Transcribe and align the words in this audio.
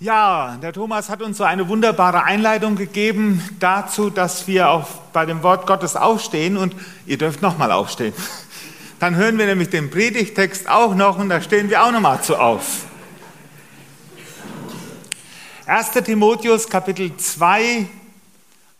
Ja, 0.00 0.58
der 0.60 0.72
Thomas 0.72 1.08
hat 1.08 1.22
uns 1.22 1.38
so 1.38 1.44
eine 1.44 1.68
wunderbare 1.68 2.24
Einleitung 2.24 2.74
gegeben 2.74 3.40
dazu, 3.60 4.10
dass 4.10 4.48
wir 4.48 4.68
auf, 4.68 5.12
bei 5.12 5.24
dem 5.24 5.44
Wort 5.44 5.68
Gottes 5.68 5.94
aufstehen 5.94 6.56
und 6.56 6.74
ihr 7.06 7.16
dürft 7.16 7.42
nochmal 7.42 7.70
aufstehen. 7.70 8.12
Dann 8.98 9.14
hören 9.14 9.38
wir 9.38 9.46
nämlich 9.46 9.70
den 9.70 9.90
Predigtext 9.90 10.68
auch 10.68 10.96
noch 10.96 11.18
und 11.18 11.28
da 11.28 11.40
stehen 11.40 11.70
wir 11.70 11.84
auch 11.84 11.92
nochmal 11.92 12.20
zu 12.22 12.36
auf. 12.36 12.86
1. 15.66 15.92
Timotheus 16.04 16.68
Kapitel 16.68 17.16
2 17.16 17.86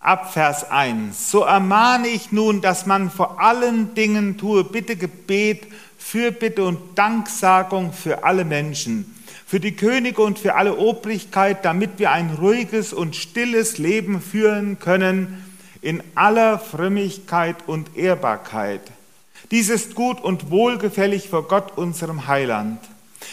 ab 0.01 0.33
Vers 0.33 0.69
1. 0.69 1.31
So 1.31 1.43
ermahne 1.43 2.09
ich 2.09 2.33
nun, 2.33 2.61
dass 2.61 2.87
man 2.87 3.09
vor 3.09 3.41
allen 3.41 3.95
Dingen 3.95 4.37
tue 4.37 4.65
Bitte 4.65 4.97
Gebet, 4.97 5.63
Fürbitte 5.97 6.65
und 6.65 6.99
Danksagung 6.99 7.93
für 7.93 8.25
alle 8.25 8.45
Menschen 8.45 9.14
für 9.55 9.61
die 9.61 9.77
Könige 9.77 10.21
und 10.21 10.41
für 10.41 10.57
alle 10.57 10.79
Obrigkeit, 10.79 11.65
damit 11.65 12.01
wir 12.01 12.11
ein 12.11 12.31
ruhiges 12.41 12.93
und 12.93 13.15
stilles 13.15 13.79
Leben 13.79 14.21
führen 14.21 14.81
können 14.81 15.45
in 15.81 16.03
aller 16.17 16.59
Frömmigkeit 16.59 17.55
und 17.69 17.97
Ehrbarkeit. 17.97 18.81
Dies 19.53 19.69
ist 19.69 19.95
gut 19.95 20.21
und 20.21 20.51
wohlgefällig 20.51 21.29
vor 21.29 21.47
Gott, 21.47 21.79
unserem 21.79 22.27
Heiland, 22.27 22.81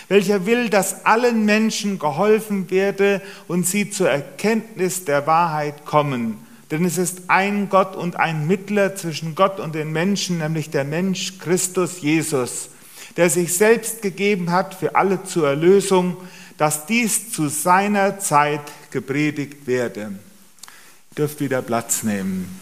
welcher 0.10 0.46
will, 0.46 0.70
dass 0.70 1.08
allen 1.08 1.44
Menschen 1.46 1.98
geholfen 1.98 2.70
werde 2.70 3.24
und 3.48 3.66
sie 3.66 3.90
zur 3.90 4.12
Erkenntnis 4.12 5.06
der 5.06 5.26
Wahrheit 5.26 5.86
kommen. 5.86 6.38
Denn 6.70 6.86
es 6.86 7.00
ist 7.00 7.24
ein 7.30 7.68
Gott 7.68 7.96
und 7.96 8.18
ein 8.18 8.46
Mittler 8.46 8.96
zwischen 8.96 9.34
Gott 9.34 9.60
und 9.60 9.74
den 9.74 9.92
Menschen, 9.92 10.38
nämlich 10.38 10.70
der 10.70 10.84
Mensch 10.84 11.40
Christus 11.40 12.02
Jesus 12.02 12.70
der 13.18 13.30
sich 13.30 13.54
selbst 13.54 14.02
gegeben 14.02 14.52
hat 14.52 14.74
für 14.74 14.96
alle 14.96 15.24
zur 15.24 15.48
Erlösung, 15.48 16.18
dass 16.58 16.86
dies 16.86 17.32
zu 17.32 17.48
seiner 17.48 18.20
Zeit 18.20 18.62
gepredigt 18.92 19.68
werde. 19.68 20.02
Ihr 20.02 21.16
dürft 21.18 21.40
wieder 21.40 21.62
Platz 21.62 22.04
nehmen. 22.04 22.60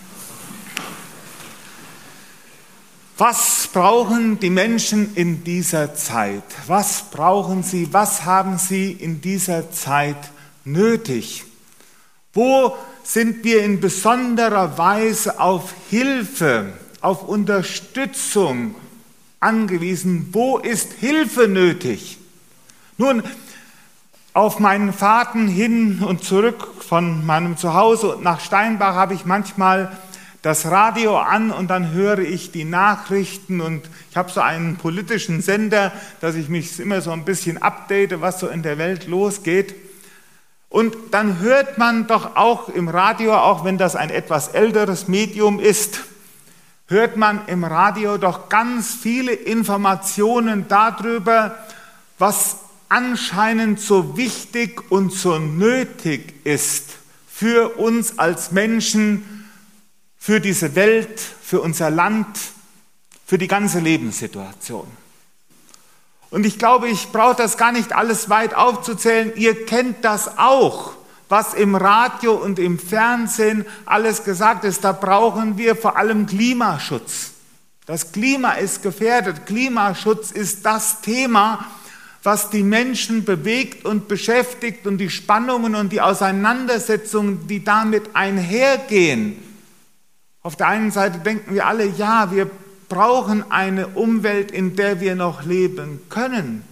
Was 3.17 3.67
brauchen 3.73 4.39
die 4.39 4.49
Menschen 4.49 5.13
in 5.15 5.43
dieser 5.43 5.93
Zeit? 5.93 6.43
Was 6.67 7.09
brauchen 7.11 7.63
sie? 7.63 7.91
Was 7.91 8.23
haben 8.23 8.57
sie 8.57 8.93
in 8.93 9.19
dieser 9.19 9.71
Zeit 9.71 10.31
nötig? 10.63 11.43
Wo 12.31 12.77
sind 13.03 13.43
wir 13.43 13.63
in 13.63 13.81
besonderer 13.81 14.77
Weise 14.77 15.39
auf 15.39 15.73
Hilfe, 15.89 16.71
auf 17.01 17.27
Unterstützung, 17.27 18.75
angewiesen. 19.39 20.29
Wo 20.31 20.57
ist 20.57 20.93
Hilfe 20.93 21.47
nötig? 21.47 22.17
Nun, 22.97 23.23
auf 24.33 24.59
meinen 24.59 24.93
Fahrten 24.93 25.47
hin 25.47 26.03
und 26.03 26.23
zurück 26.23 26.67
von 26.79 27.25
meinem 27.25 27.57
Zuhause 27.57 28.17
nach 28.21 28.39
Steinbach 28.39 28.95
habe 28.95 29.13
ich 29.13 29.25
manchmal 29.25 29.97
das 30.41 30.67
Radio 30.67 31.17
an 31.17 31.51
und 31.51 31.69
dann 31.69 31.91
höre 31.91 32.19
ich 32.19 32.51
die 32.51 32.63
Nachrichten 32.63 33.59
und 33.59 33.89
ich 34.09 34.15
habe 34.15 34.31
so 34.31 34.39
einen 34.39 34.77
politischen 34.77 35.41
Sender, 35.41 35.91
dass 36.21 36.35
ich 36.35 36.47
mich 36.47 36.79
immer 36.79 37.01
so 37.01 37.11
ein 37.11 37.25
bisschen 37.25 37.61
update, 37.61 38.21
was 38.21 38.39
so 38.39 38.47
in 38.47 38.63
der 38.63 38.77
Welt 38.77 39.07
losgeht. 39.07 39.75
Und 40.69 40.95
dann 41.11 41.39
hört 41.39 41.77
man 41.77 42.07
doch 42.07 42.35
auch 42.35 42.69
im 42.69 42.87
Radio, 42.87 43.35
auch 43.35 43.65
wenn 43.65 43.77
das 43.77 43.95
ein 43.95 44.11
etwas 44.11 44.49
älteres 44.49 45.07
Medium 45.07 45.59
ist, 45.59 46.01
hört 46.89 47.17
man 47.17 47.47
im 47.47 47.63
Radio 47.63 48.17
doch 48.17 48.49
ganz 48.49 48.93
viele 48.93 49.31
Informationen 49.31 50.67
darüber, 50.67 51.55
was 52.17 52.57
anscheinend 52.89 53.79
so 53.79 54.17
wichtig 54.17 54.91
und 54.91 55.13
so 55.13 55.37
nötig 55.37 56.45
ist 56.45 56.97
für 57.31 57.77
uns 57.77 58.17
als 58.17 58.51
Menschen, 58.51 59.45
für 60.17 60.41
diese 60.41 60.75
Welt, 60.75 61.19
für 61.19 61.61
unser 61.61 61.91
Land, 61.91 62.27
für 63.25 63.37
die 63.37 63.47
ganze 63.47 63.79
Lebenssituation. 63.79 64.87
Und 66.31 66.45
ich 66.45 66.57
glaube, 66.57 66.89
ich 66.89 67.11
brauche 67.11 67.35
das 67.35 67.57
gar 67.57 67.71
nicht 67.71 67.93
alles 67.93 68.29
weit 68.29 68.55
aufzuzählen. 68.55 69.31
Ihr 69.35 69.65
kennt 69.65 70.03
das 70.03 70.37
auch 70.37 70.93
was 71.29 71.53
im 71.53 71.75
Radio 71.75 72.33
und 72.33 72.59
im 72.59 72.79
Fernsehen 72.79 73.65
alles 73.85 74.23
gesagt 74.23 74.65
ist, 74.65 74.83
da 74.83 74.91
brauchen 74.91 75.57
wir 75.57 75.75
vor 75.75 75.95
allem 75.95 76.25
Klimaschutz. 76.25 77.31
Das 77.85 78.11
Klima 78.11 78.53
ist 78.53 78.83
gefährdet. 78.83 79.45
Klimaschutz 79.45 80.31
ist 80.31 80.65
das 80.65 81.01
Thema, 81.01 81.65
was 82.23 82.49
die 82.49 82.63
Menschen 82.63 83.25
bewegt 83.25 83.85
und 83.85 84.07
beschäftigt 84.07 84.85
und 84.85 84.97
die 84.97 85.09
Spannungen 85.09 85.75
und 85.75 85.91
die 85.91 86.01
Auseinandersetzungen, 86.01 87.47
die 87.47 87.63
damit 87.63 88.15
einhergehen. 88.15 89.37
Auf 90.41 90.55
der 90.55 90.67
einen 90.67 90.91
Seite 90.91 91.19
denken 91.19 91.53
wir 91.53 91.67
alle, 91.67 91.85
ja, 91.85 92.31
wir 92.31 92.49
brauchen 92.89 93.51
eine 93.51 93.87
Umwelt, 93.87 94.51
in 94.51 94.75
der 94.75 94.99
wir 94.99 95.15
noch 95.15 95.43
leben 95.45 96.01
können. 96.09 96.63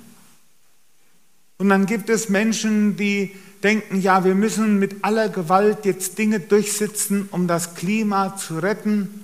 Und 1.58 1.70
dann 1.70 1.86
gibt 1.86 2.10
es 2.10 2.30
Menschen, 2.30 2.98
die 2.98 3.36
denken, 3.64 4.00
ja, 4.00 4.24
wir 4.24 4.36
müssen 4.36 4.80
mit 4.80 5.04
aller 5.04 5.30
Gewalt 5.30 5.86
jetzt 5.86 6.18
Dinge 6.18 6.40
durchsetzen, 6.40 7.30
um 7.32 7.48
das 7.48 7.76
Klima 7.76 8.36
zu 8.38 8.60
retten. 8.60 9.24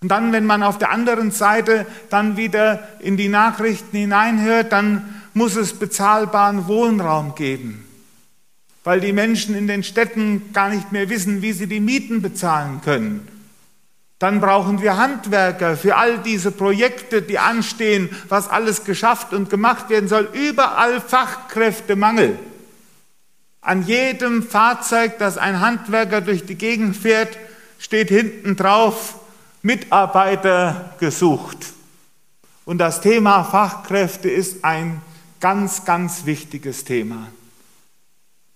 Und 0.00 0.08
dann, 0.08 0.32
wenn 0.32 0.44
man 0.44 0.62
auf 0.62 0.78
der 0.78 0.90
anderen 0.90 1.30
Seite 1.30 1.86
dann 2.10 2.36
wieder 2.36 2.88
in 3.00 3.16
die 3.16 3.28
Nachrichten 3.28 3.96
hineinhört, 3.96 4.72
dann 4.72 5.22
muss 5.34 5.56
es 5.56 5.74
bezahlbaren 5.74 6.66
Wohnraum 6.66 7.34
geben, 7.34 7.84
weil 8.84 9.00
die 9.00 9.12
Menschen 9.12 9.54
in 9.54 9.66
den 9.66 9.82
Städten 9.82 10.52
gar 10.52 10.68
nicht 10.68 10.92
mehr 10.92 11.08
wissen, 11.08 11.40
wie 11.40 11.52
sie 11.52 11.68
die 11.68 11.80
Mieten 11.80 12.20
bezahlen 12.20 12.80
können. 12.82 13.28
Dann 14.18 14.40
brauchen 14.40 14.80
wir 14.82 14.98
Handwerker 14.98 15.76
für 15.76 15.96
all 15.96 16.18
diese 16.18 16.52
Projekte, 16.52 17.22
die 17.22 17.38
anstehen, 17.38 18.08
was 18.28 18.48
alles 18.48 18.84
geschafft 18.84 19.32
und 19.32 19.50
gemacht 19.50 19.90
werden 19.90 20.08
soll. 20.08 20.28
Überall 20.32 21.00
Fachkräftemangel. 21.00 22.38
An 23.62 23.86
jedem 23.86 24.42
Fahrzeug, 24.42 25.18
das 25.18 25.38
ein 25.38 25.60
Handwerker 25.60 26.20
durch 26.20 26.44
die 26.44 26.56
Gegend 26.56 26.96
fährt, 26.96 27.38
steht 27.78 28.08
hinten 28.08 28.56
drauf, 28.56 29.20
Mitarbeiter 29.62 30.94
gesucht. 30.98 31.72
Und 32.64 32.78
das 32.78 33.00
Thema 33.00 33.44
Fachkräfte 33.44 34.28
ist 34.28 34.64
ein 34.64 35.00
ganz, 35.38 35.84
ganz 35.84 36.26
wichtiges 36.26 36.84
Thema. 36.84 37.28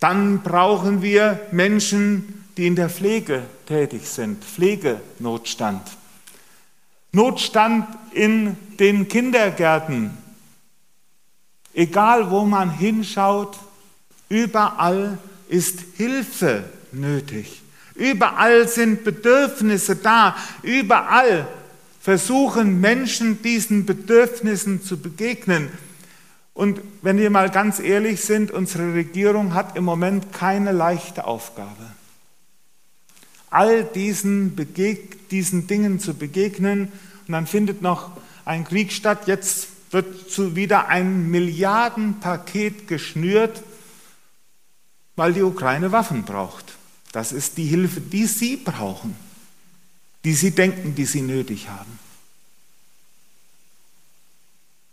Dann 0.00 0.42
brauchen 0.42 1.02
wir 1.02 1.40
Menschen, 1.52 2.44
die 2.56 2.66
in 2.66 2.74
der 2.74 2.90
Pflege 2.90 3.44
tätig 3.66 4.08
sind, 4.08 4.44
Pflegenotstand. 4.44 5.82
Notstand 7.12 7.86
in 8.12 8.56
den 8.78 9.06
Kindergärten. 9.06 10.16
Egal 11.74 12.30
wo 12.30 12.44
man 12.44 12.70
hinschaut, 12.70 13.56
Überall 14.28 15.18
ist 15.48 15.80
Hilfe 15.96 16.64
nötig. 16.92 17.62
Überall 17.94 18.68
sind 18.68 19.04
Bedürfnisse 19.04 19.96
da. 19.96 20.36
Überall 20.62 21.46
versuchen 22.00 22.80
Menschen 22.80 23.42
diesen 23.42 23.86
Bedürfnissen 23.86 24.82
zu 24.82 24.98
begegnen. 24.98 25.70
Und 26.52 26.80
wenn 27.02 27.18
wir 27.18 27.30
mal 27.30 27.50
ganz 27.50 27.80
ehrlich 27.80 28.20
sind, 28.22 28.50
unsere 28.50 28.94
Regierung 28.94 29.54
hat 29.54 29.76
im 29.76 29.84
Moment 29.84 30.32
keine 30.32 30.72
leichte 30.72 31.24
Aufgabe. 31.24 31.92
All 33.50 33.84
diesen, 33.84 34.56
diesen 35.30 35.66
Dingen 35.66 36.00
zu 36.00 36.14
begegnen. 36.14 36.92
Und 37.26 37.32
dann 37.32 37.46
findet 37.46 37.82
noch 37.82 38.10
ein 38.44 38.64
Krieg 38.64 38.92
statt. 38.92 39.26
Jetzt 39.26 39.68
wird 39.90 40.56
wieder 40.56 40.88
ein 40.88 41.30
Milliardenpaket 41.30 42.88
geschnürt 42.88 43.62
weil 45.16 45.32
die 45.32 45.42
Ukraine 45.42 45.90
Waffen 45.92 46.24
braucht. 46.24 46.76
Das 47.12 47.32
ist 47.32 47.56
die 47.56 47.64
Hilfe, 47.64 48.00
die 48.00 48.26
sie 48.26 48.56
brauchen, 48.56 49.16
die 50.24 50.34
sie 50.34 50.50
denken, 50.50 50.94
die 50.94 51.06
sie 51.06 51.22
nötig 51.22 51.68
haben. 51.68 51.98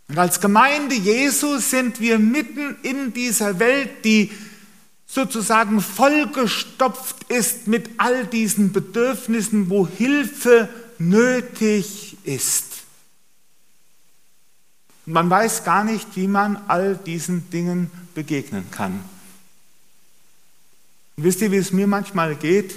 Und 0.08 0.18
als 0.18 0.40
Gemeinde 0.40 0.94
Jesu 0.94 1.58
sind 1.58 2.00
wir 2.00 2.18
mitten 2.18 2.76
in 2.82 3.12
dieser 3.12 3.58
Welt, 3.58 4.04
die 4.04 4.30
sozusagen 5.06 5.80
vollgestopft 5.80 7.24
ist 7.30 7.66
mit 7.66 7.90
all 7.98 8.26
diesen 8.26 8.72
Bedürfnissen, 8.72 9.70
wo 9.70 9.86
Hilfe 9.86 10.68
nötig 10.98 12.16
ist. 12.24 12.82
Und 15.06 15.12
man 15.12 15.30
weiß 15.30 15.64
gar 15.64 15.84
nicht, 15.84 16.16
wie 16.16 16.26
man 16.26 16.56
all 16.68 16.96
diesen 16.96 17.50
Dingen 17.50 17.90
begegnen 18.14 18.70
kann. 18.70 19.04
Wisst 21.16 21.40
ihr, 21.42 21.50
wie 21.52 21.56
es 21.56 21.72
mir 21.72 21.86
manchmal 21.86 22.34
geht? 22.34 22.74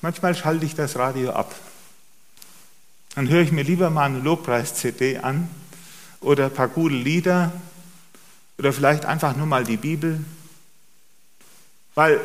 Manchmal 0.00 0.34
schalte 0.34 0.64
ich 0.64 0.74
das 0.74 0.96
Radio 0.96 1.30
ab. 1.30 1.54
Dann 3.14 3.28
höre 3.28 3.42
ich 3.42 3.52
mir 3.52 3.62
lieber 3.62 3.90
mal 3.90 4.06
eine 4.06 4.20
Lobpreis-CD 4.20 5.18
an 5.18 5.48
oder 6.20 6.46
ein 6.46 6.54
paar 6.54 6.68
gute 6.68 6.94
Lieder 6.94 7.52
oder 8.58 8.72
vielleicht 8.72 9.04
einfach 9.04 9.36
nur 9.36 9.46
mal 9.46 9.64
die 9.64 9.76
Bibel 9.76 10.24
weil 11.94 12.20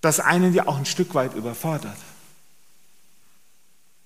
das 0.00 0.20
einen 0.20 0.54
ja 0.54 0.66
auch 0.66 0.78
ein 0.78 0.86
Stück 0.86 1.14
weit 1.14 1.34
überfordert. 1.34 1.96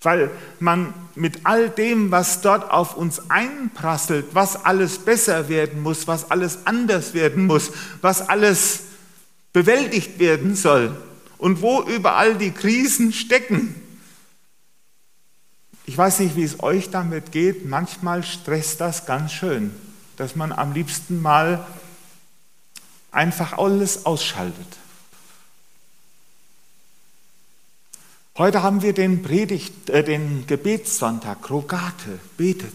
Weil 0.02 0.30
man 0.60 0.92
mit 1.14 1.46
all 1.46 1.70
dem, 1.70 2.10
was 2.10 2.42
dort 2.42 2.70
auf 2.70 2.96
uns 2.96 3.30
einprasselt, 3.30 4.26
was 4.32 4.64
alles 4.64 4.98
besser 4.98 5.48
werden 5.48 5.82
muss, 5.82 6.06
was 6.06 6.30
alles 6.30 6.66
anders 6.66 7.14
werden 7.14 7.46
muss, 7.46 7.70
was 8.02 8.28
alles 8.28 8.83
bewältigt 9.54 10.18
werden 10.18 10.54
soll 10.56 10.94
und 11.38 11.62
wo 11.62 11.80
überall 11.82 12.36
die 12.36 12.50
Krisen 12.50 13.14
stecken. 13.14 13.74
Ich 15.86 15.96
weiß 15.96 16.18
nicht, 16.18 16.36
wie 16.36 16.42
es 16.42 16.62
euch 16.62 16.90
damit 16.90 17.32
geht. 17.32 17.64
Manchmal 17.64 18.24
stresst 18.24 18.80
das 18.80 19.06
ganz 19.06 19.32
schön, 19.32 19.74
dass 20.16 20.36
man 20.36 20.52
am 20.52 20.72
liebsten 20.72 21.22
mal 21.22 21.66
einfach 23.12 23.56
alles 23.56 24.04
ausschaltet. 24.04 24.66
Heute 28.36 28.64
haben 28.64 28.82
wir 28.82 28.92
den, 28.92 29.22
Predigt, 29.22 29.90
äh, 29.90 30.02
den 30.02 30.48
Gebetssonntag, 30.48 31.48
Rogate, 31.48 32.18
betet. 32.36 32.74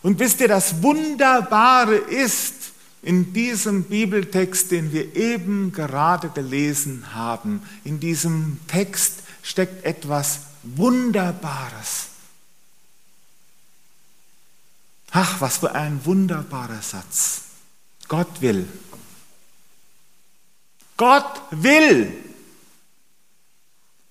Und 0.00 0.18
wisst 0.18 0.40
ihr, 0.40 0.48
das 0.48 0.82
Wunderbare 0.82 1.96
ist 1.96 2.63
in 3.04 3.34
diesem 3.34 3.84
Bibeltext, 3.84 4.70
den 4.70 4.92
wir 4.92 5.14
eben 5.14 5.72
gerade 5.72 6.30
gelesen 6.30 7.14
haben, 7.14 7.62
in 7.84 8.00
diesem 8.00 8.58
Text 8.66 9.22
steckt 9.42 9.84
etwas 9.84 10.40
Wunderbares. 10.62 12.06
Ach, 15.10 15.40
was 15.40 15.58
für 15.58 15.74
ein 15.74 16.04
wunderbarer 16.04 16.80
Satz. 16.80 17.42
Gott 18.08 18.40
will. 18.40 18.66
Gott 20.96 21.42
will. 21.50 22.12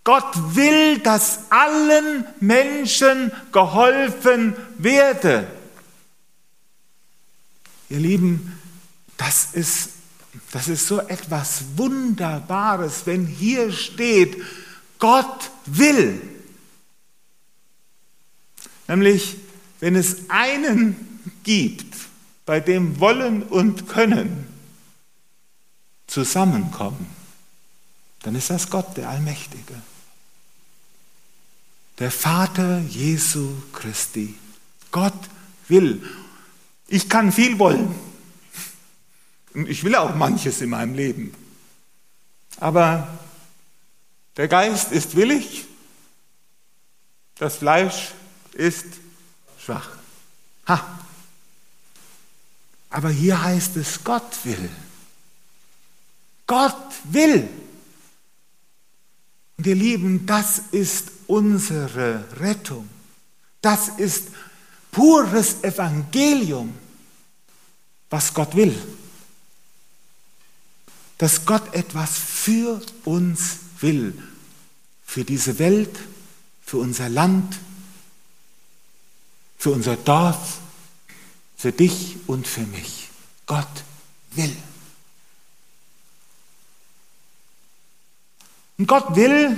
Gott 0.04 0.56
will, 0.56 1.00
dass 1.00 1.52
allen 1.52 2.26
Menschen 2.40 3.32
geholfen 3.52 4.56
werde. 4.78 5.48
Ihr 7.90 8.00
Lieben, 8.00 8.60
das 9.18 9.50
ist, 9.54 9.90
das 10.52 10.68
ist 10.68 10.88
so 10.88 11.00
etwas 11.00 11.64
Wunderbares, 11.76 13.06
wenn 13.06 13.26
hier 13.26 13.72
steht, 13.72 14.42
Gott 15.00 15.52
will. 15.66 16.22
Nämlich, 18.88 19.38
wenn 19.80 19.96
es 19.96 20.30
einen 20.30 20.96
gibt, 21.44 21.94
bei 22.46 22.60
dem 22.60 23.00
Wollen 23.00 23.44
und 23.44 23.88
Können 23.88 24.48
zusammenkommen, 26.08 27.08
dann 28.24 28.36
ist 28.36 28.50
das 28.50 28.70
Gott, 28.70 28.96
der 28.98 29.10
Allmächtige. 29.10 29.82
Der 32.00 32.12
Vater 32.12 32.80
Jesu 32.80 33.50
Christi. 33.72 34.36
Gott 34.92 35.14
will. 35.68 36.02
Ich 36.88 37.10
kann 37.10 37.32
viel 37.32 37.60
wollen. 37.60 37.94
Und 39.54 39.70
ich 39.70 39.84
will 39.84 39.96
auch 39.96 40.16
manches 40.16 40.62
in 40.62 40.70
meinem 40.70 40.96
Leben. 40.96 41.34
Aber 42.60 43.08
der 44.38 44.48
Geist 44.48 44.92
ist 44.92 45.16
willig, 45.16 45.66
das 47.36 47.58
Fleisch 47.58 48.12
ist 48.54 48.86
schwach. 49.60 49.90
Ha. 50.68 51.00
Aber 52.90 53.10
hier 53.10 53.42
heißt 53.42 53.76
es, 53.78 54.04
Gott 54.04 54.38
will. 54.44 54.70
Gott 56.46 56.94
will. 57.06 57.50
Und 59.58 59.68
ihr 59.68 59.76
Lieben, 59.76 60.26
das 60.26 60.60
ist 60.72 61.12
unsere 61.28 62.26
Rettung. 62.40 62.88
Das 63.62 63.90
ist 63.90 64.28
pures 64.92 65.64
Evangelium, 65.64 66.74
was 68.10 68.34
Gott 68.34 68.56
will. 68.56 68.76
Dass 71.24 71.46
Gott 71.46 71.74
etwas 71.74 72.18
für 72.18 72.82
uns 73.06 73.60
will, 73.80 74.14
für 75.06 75.24
diese 75.24 75.58
Welt, 75.58 75.98
für 76.66 76.80
unser 76.80 77.08
Land, 77.08 77.62
für 79.58 79.72
unser 79.72 79.96
Dorf, 79.96 80.58
für 81.56 81.72
dich 81.72 82.18
und 82.28 82.46
für 82.46 82.66
mich. 82.66 83.08
Gott 83.46 83.86
will. 84.32 84.54
Und 88.78 88.88
Gott 88.88 89.16
will, 89.16 89.58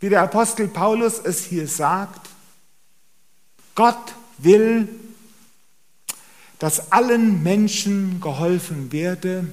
wie 0.00 0.10
der 0.10 0.20
Apostel 0.20 0.68
Paulus 0.68 1.20
es 1.20 1.46
hier 1.46 1.66
sagt, 1.66 2.28
Gott 3.74 4.12
will, 4.36 4.90
dass 6.58 6.92
allen 6.92 7.42
Menschen 7.42 8.20
geholfen 8.20 8.92
werde 8.92 9.48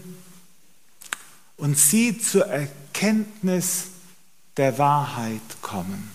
und 1.62 1.78
sie 1.78 2.18
zur 2.18 2.48
Erkenntnis 2.48 3.84
der 4.58 4.80
Wahrheit 4.80 5.62
kommen. 5.62 6.10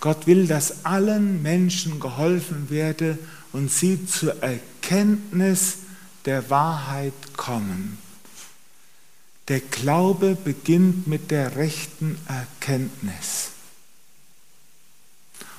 Gott 0.00 0.26
will, 0.26 0.46
dass 0.46 0.84
allen 0.84 1.42
Menschen 1.42 1.98
geholfen 1.98 2.68
werde 2.68 3.18
und 3.52 3.72
sie 3.72 4.04
zur 4.06 4.42
Erkenntnis 4.42 5.78
der 6.26 6.50
Wahrheit 6.50 7.14
kommen. 7.38 7.96
Der 9.48 9.60
Glaube 9.60 10.36
beginnt 10.36 11.06
mit 11.06 11.30
der 11.30 11.56
rechten 11.56 12.18
Erkenntnis. 12.28 13.52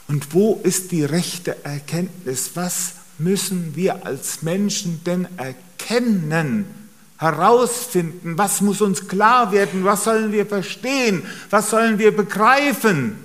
Und 0.08 0.36
wo 0.36 0.62
ist 0.62 0.92
die 0.92 1.04
rechte 1.04 1.66
Erkenntnis? 1.66 2.52
Was 2.54 2.94
müssen 3.18 3.76
wir 3.76 4.06
als 4.06 4.44
Menschen 4.44 5.04
denn 5.06 5.28
erkennen, 5.38 6.79
herausfinden? 7.20 8.38
Was 8.38 8.62
muss 8.62 8.82
uns 8.82 9.08
klar 9.08 9.52
werden? 9.52 9.84
Was 9.84 10.06
sollen 10.06 10.32
wir 10.32 10.46
verstehen? 10.46 11.24
Was 11.50 11.70
sollen 11.70 12.00
wir 12.00 12.16
begreifen? 12.16 13.18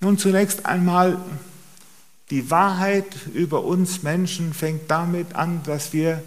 Nun 0.00 0.18
zunächst 0.18 0.66
einmal, 0.66 1.18
die 2.30 2.50
Wahrheit 2.50 3.06
über 3.32 3.64
uns 3.64 4.02
Menschen 4.02 4.52
fängt 4.52 4.90
damit 4.90 5.36
an, 5.36 5.62
dass 5.62 5.92
wir 5.92 6.22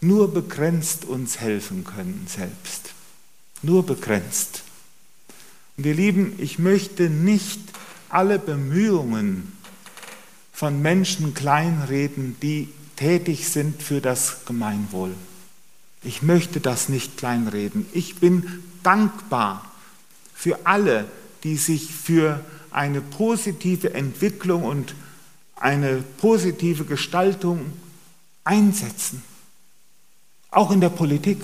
nur 0.00 0.32
begrenzt 0.32 1.04
uns 1.04 1.38
helfen 1.38 1.84
können 1.84 2.26
selbst. 2.28 2.94
Nur 3.60 3.84
begrenzt. 3.84 4.62
Und 5.76 5.86
ihr 5.86 5.94
Lieben, 5.94 6.34
ich 6.38 6.58
möchte 6.58 7.10
nicht 7.10 7.60
alle 8.08 8.38
Bemühungen 8.38 9.52
von 10.52 10.80
Menschen 10.80 11.34
kleinreden, 11.34 12.36
die 12.42 12.68
tätig 12.96 13.48
sind 13.48 13.82
für 13.82 14.00
das 14.00 14.44
Gemeinwohl. 14.46 15.14
Ich 16.02 16.22
möchte 16.22 16.60
das 16.60 16.88
nicht 16.88 17.16
kleinreden. 17.16 17.86
Ich 17.92 18.16
bin 18.16 18.62
dankbar 18.82 19.70
für 20.34 20.66
alle, 20.66 21.06
die 21.44 21.56
sich 21.56 21.92
für 21.92 22.44
eine 22.70 23.00
positive 23.00 23.94
Entwicklung 23.94 24.64
und 24.64 24.94
eine 25.56 26.02
positive 26.18 26.84
Gestaltung 26.84 27.72
einsetzen. 28.44 29.22
Auch 30.50 30.70
in 30.70 30.80
der 30.80 30.88
Politik. 30.88 31.38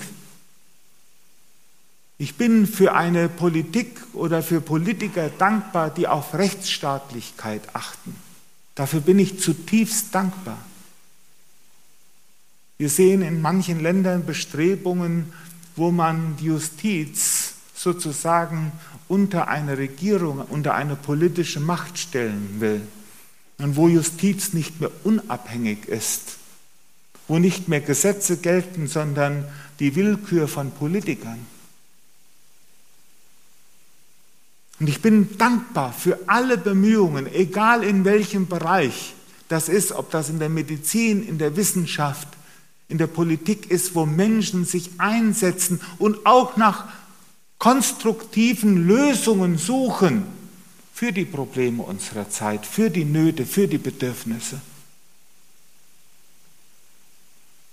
Ich 2.17 2.35
bin 2.35 2.67
für 2.67 2.93
eine 2.93 3.29
Politik 3.29 4.01
oder 4.13 4.43
für 4.43 4.59
Politiker 4.59 5.29
dankbar, 5.29 5.89
die 5.89 6.07
auf 6.07 6.33
Rechtsstaatlichkeit 6.33 7.61
achten. 7.73 8.13
Dafür 8.75 8.99
bin 8.99 9.19
ich 9.19 9.39
zutiefst 9.39 10.13
dankbar. 10.13 10.57
Wir 12.79 12.89
sehen 12.89 13.21
in 13.21 13.41
manchen 13.41 13.79
Ländern 13.79 14.25
Bestrebungen, 14.25 15.31
wo 15.75 15.91
man 15.91 16.35
die 16.37 16.45
Justiz 16.45 17.53
sozusagen 17.75 18.71
unter 19.07 19.47
eine 19.47 19.77
Regierung, 19.77 20.39
unter 20.39 20.73
eine 20.73 20.95
politische 20.95 21.59
Macht 21.59 21.99
stellen 21.99 22.55
will. 22.57 22.81
Und 23.59 23.75
wo 23.75 23.87
Justiz 23.87 24.53
nicht 24.53 24.81
mehr 24.81 24.89
unabhängig 25.03 25.85
ist 25.87 26.39
wo 27.29 27.37
nicht 27.37 27.69
mehr 27.69 27.79
Gesetze 27.79 28.37
gelten, 28.37 28.87
sondern 28.87 29.45
die 29.79 29.95
Willkür 29.95 30.47
von 30.47 30.71
Politikern. 30.71 31.45
Und 34.79 34.89
ich 34.89 35.01
bin 35.01 35.37
dankbar 35.37 35.93
für 35.93 36.17
alle 36.25 36.57
Bemühungen, 36.57 37.31
egal 37.31 37.83
in 37.83 38.03
welchem 38.03 38.47
Bereich 38.47 39.13
das 39.47 39.69
ist, 39.69 39.91
ob 39.91 40.09
das 40.09 40.29
in 40.29 40.39
der 40.39 40.49
Medizin, 40.49 41.25
in 41.25 41.37
der 41.37 41.55
Wissenschaft, 41.55 42.27
in 42.89 42.97
der 42.97 43.07
Politik 43.07 43.69
ist, 43.69 43.95
wo 43.95 44.05
Menschen 44.05 44.65
sich 44.65 44.89
einsetzen 44.97 45.79
und 45.99 46.25
auch 46.25 46.57
nach 46.57 46.85
konstruktiven 47.59 48.87
Lösungen 48.87 49.57
suchen 49.57 50.25
für 50.93 51.13
die 51.13 51.25
Probleme 51.25 51.83
unserer 51.83 52.29
Zeit, 52.29 52.65
für 52.65 52.89
die 52.89 53.05
Nöte, 53.05 53.45
für 53.45 53.67
die 53.67 53.77
Bedürfnisse. 53.77 54.59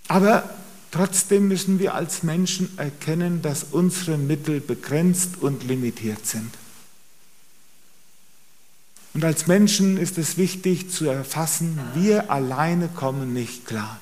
Aber 0.08 0.48
trotzdem 0.90 1.48
müssen 1.48 1.78
wir 1.78 1.94
als 1.94 2.22
Menschen 2.22 2.78
erkennen, 2.78 3.42
dass 3.42 3.64
unsere 3.64 4.18
Mittel 4.18 4.60
begrenzt 4.60 5.38
und 5.40 5.64
limitiert 5.64 6.26
sind. 6.26 6.52
Und 9.14 9.24
als 9.24 9.46
Menschen 9.46 9.96
ist 9.96 10.18
es 10.18 10.36
wichtig 10.36 10.90
zu 10.90 11.06
erfassen, 11.06 11.80
wir 11.94 12.30
alleine 12.30 12.88
kommen 12.88 13.32
nicht 13.32 13.66
klar. 13.66 13.98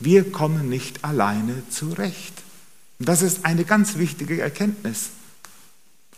Wir 0.00 0.30
kommen 0.30 0.68
nicht 0.68 1.04
alleine 1.04 1.62
zurecht. 1.70 2.42
Und 2.98 3.08
das 3.08 3.22
ist 3.22 3.44
eine 3.44 3.64
ganz 3.64 3.96
wichtige 3.96 4.40
Erkenntnis. 4.40 5.10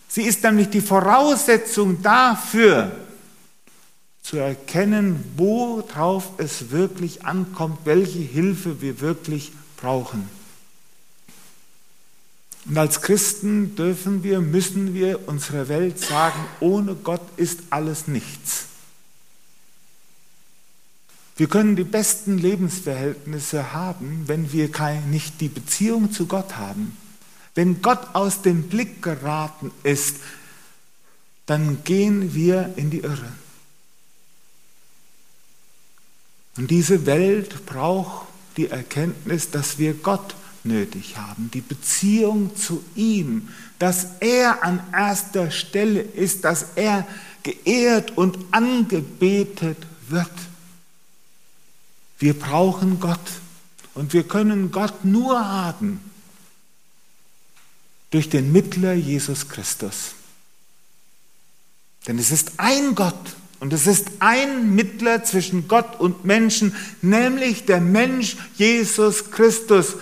Sie 0.09 0.23
ist 0.23 0.43
nämlich 0.43 0.71
die 0.71 0.81
Voraussetzung 0.81 2.03
dafür, 2.03 2.93
zu 4.23 4.39
erkennen, 4.39 5.23
worauf 5.37 6.31
es 6.39 6.71
wirklich 6.71 7.25
ankommt, 7.25 7.79
welche 7.85 8.19
Hilfe 8.19 8.81
wir 8.81 9.01
wirklich 9.01 9.53
brauchen. 9.77 10.29
Und 12.65 12.77
als 12.77 13.03
Christen 13.03 13.77
dürfen 13.77 14.25
wir, 14.25 14.41
müssen 14.41 14.95
wir 14.95 15.29
unserer 15.29 15.69
Welt 15.69 16.01
sagen, 16.01 16.45
ohne 16.59 16.97
Gott 16.97 17.21
ist 17.37 17.61
alles 17.71 18.09
nichts. 18.09 18.67
Wir 21.37 21.49
können 21.49 21.77
die 21.77 21.85
besten 21.85 22.39
Lebensverhältnisse 22.39 23.75
haben, 23.75 24.25
wenn 24.27 24.53
wir 24.53 24.71
nicht 25.11 25.41
die 25.41 25.49
Beziehung 25.49 26.11
zu 26.11 26.27
Gott 26.27 26.57
haben. 26.57 26.97
Wenn 27.55 27.83
Gott 27.83 28.15
aus 28.15 28.43
dem 28.43 28.65
Blick 28.65 29.03
geraten 29.03 29.71
ist, 29.83 30.17
dann 31.45 31.85
gehen 31.85 32.35
wir 32.35 32.73
in 32.77 32.91
die 32.91 33.01
Irre. 33.01 33.33
Und 36.57 36.71
diese 36.71 37.05
Welt 37.05 37.67
braucht 37.67 38.27
die 38.57 38.69
Erkenntnis, 38.69 39.51
dass 39.51 39.79
wir 39.79 39.93
Gott 39.93 40.35
nötig 40.65 41.19
haben, 41.19 41.51
die 41.53 41.61
Beziehung 41.61 42.57
zu 42.57 42.83
ihm, 42.95 43.49
dass 43.79 44.07
er 44.21 44.65
an 44.65 44.81
erster 44.93 45.51
Stelle 45.51 46.01
ist, 46.01 46.45
dass 46.45 46.69
er 46.77 47.07
geehrt 47.43 48.17
und 48.17 48.39
angebetet 48.53 49.87
wird. 50.09 50.31
Wir 52.19 52.39
brauchen 52.39 53.01
Gott 53.01 53.19
und 53.95 54.13
wir 54.13 54.25
können 54.25 54.71
Gott 54.71 55.05
nur 55.05 55.47
haben 55.47 56.01
durch 58.11 58.29
den 58.29 58.53
Mittler 58.53 58.95
Jesus 58.95 59.49
Christus. 59.49 60.15
Denn 62.07 62.19
es 62.19 62.31
ist 62.31 62.53
ein 62.59 62.95
Gott 62.95 63.37
und 63.61 63.73
es 63.73 63.87
ist 63.87 64.09
ein 64.21 64.75
Mittler 64.75 65.25
zwischen 65.25 65.67
Gott 65.69 65.99
und 65.99 66.25
Menschen, 66.25 66.75
nämlich 67.03 67.65
der 67.65 67.81
Mensch 67.81 68.37
Jesus 68.57 69.31
Christus. 69.31 69.97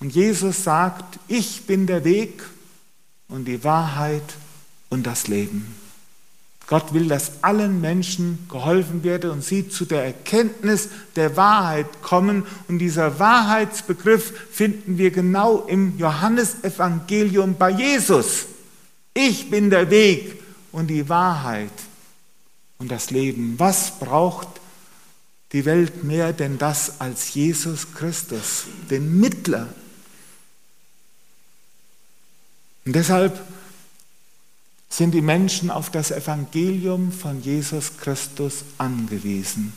Und 0.00 0.14
Jesus 0.14 0.64
sagt, 0.64 1.18
ich 1.28 1.66
bin 1.66 1.86
der 1.86 2.04
Weg 2.04 2.42
und 3.28 3.44
die 3.44 3.62
Wahrheit 3.62 4.34
und 4.90 5.06
das 5.06 5.28
Leben. 5.28 5.81
Gott 6.72 6.94
will, 6.94 7.06
dass 7.06 7.42
allen 7.42 7.82
Menschen 7.82 8.46
geholfen 8.48 9.04
werde 9.04 9.30
und 9.30 9.44
sie 9.44 9.68
zu 9.68 9.84
der 9.84 10.06
Erkenntnis 10.06 10.88
der 11.16 11.36
Wahrheit 11.36 12.00
kommen. 12.00 12.46
Und 12.66 12.78
dieser 12.78 13.18
Wahrheitsbegriff 13.18 14.32
finden 14.50 14.96
wir 14.96 15.10
genau 15.10 15.66
im 15.66 15.98
Johannesevangelium 15.98 17.56
bei 17.56 17.68
Jesus. 17.72 18.46
Ich 19.12 19.50
bin 19.50 19.68
der 19.68 19.90
Weg 19.90 20.40
und 20.72 20.86
die 20.86 21.10
Wahrheit 21.10 21.68
und 22.78 22.90
das 22.90 23.10
Leben. 23.10 23.56
Was 23.58 23.98
braucht 23.98 24.48
die 25.52 25.66
Welt 25.66 26.04
mehr 26.04 26.32
denn 26.32 26.56
das 26.56 27.02
als 27.02 27.34
Jesus 27.34 27.92
Christus, 27.92 28.64
den 28.88 29.20
Mittler? 29.20 29.68
Und 32.86 32.96
deshalb 32.96 33.38
sind 34.92 35.12
die 35.12 35.22
Menschen 35.22 35.70
auf 35.70 35.88
das 35.88 36.10
Evangelium 36.10 37.12
von 37.12 37.40
Jesus 37.40 37.96
Christus 37.96 38.62
angewiesen. 38.76 39.72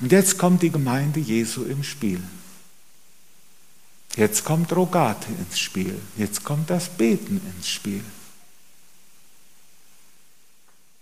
Und 0.00 0.12
jetzt 0.12 0.38
kommt 0.38 0.62
die 0.62 0.70
Gemeinde 0.70 1.18
Jesu 1.18 1.64
im 1.64 1.82
Spiel. 1.82 2.22
Jetzt 4.14 4.44
kommt 4.44 4.72
Rogate 4.72 5.26
ins 5.32 5.58
Spiel. 5.58 6.00
Jetzt 6.16 6.44
kommt 6.44 6.70
das 6.70 6.88
Beten 6.88 7.40
ins 7.56 7.68
Spiel. 7.68 8.04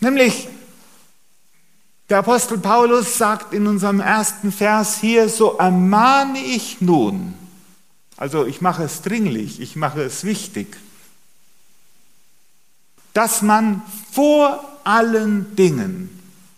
Nämlich, 0.01 0.49
der 2.09 2.19
Apostel 2.19 2.57
Paulus 2.57 3.19
sagt 3.19 3.53
in 3.53 3.67
unserem 3.67 4.01
ersten 4.01 4.51
Vers 4.51 5.01
hier, 5.01 5.29
so 5.29 5.59
ermahne 5.59 6.39
ich 6.39 6.81
nun, 6.81 7.35
also 8.17 8.47
ich 8.47 8.61
mache 8.61 8.85
es 8.85 9.03
dringlich, 9.03 9.61
ich 9.61 9.77
mache 9.77 10.03
es 10.03 10.25
wichtig, 10.25 10.77
dass 13.13 13.43
man 13.43 13.83
vor 14.13 14.63
allen 14.85 15.55
Dingen 15.57 16.11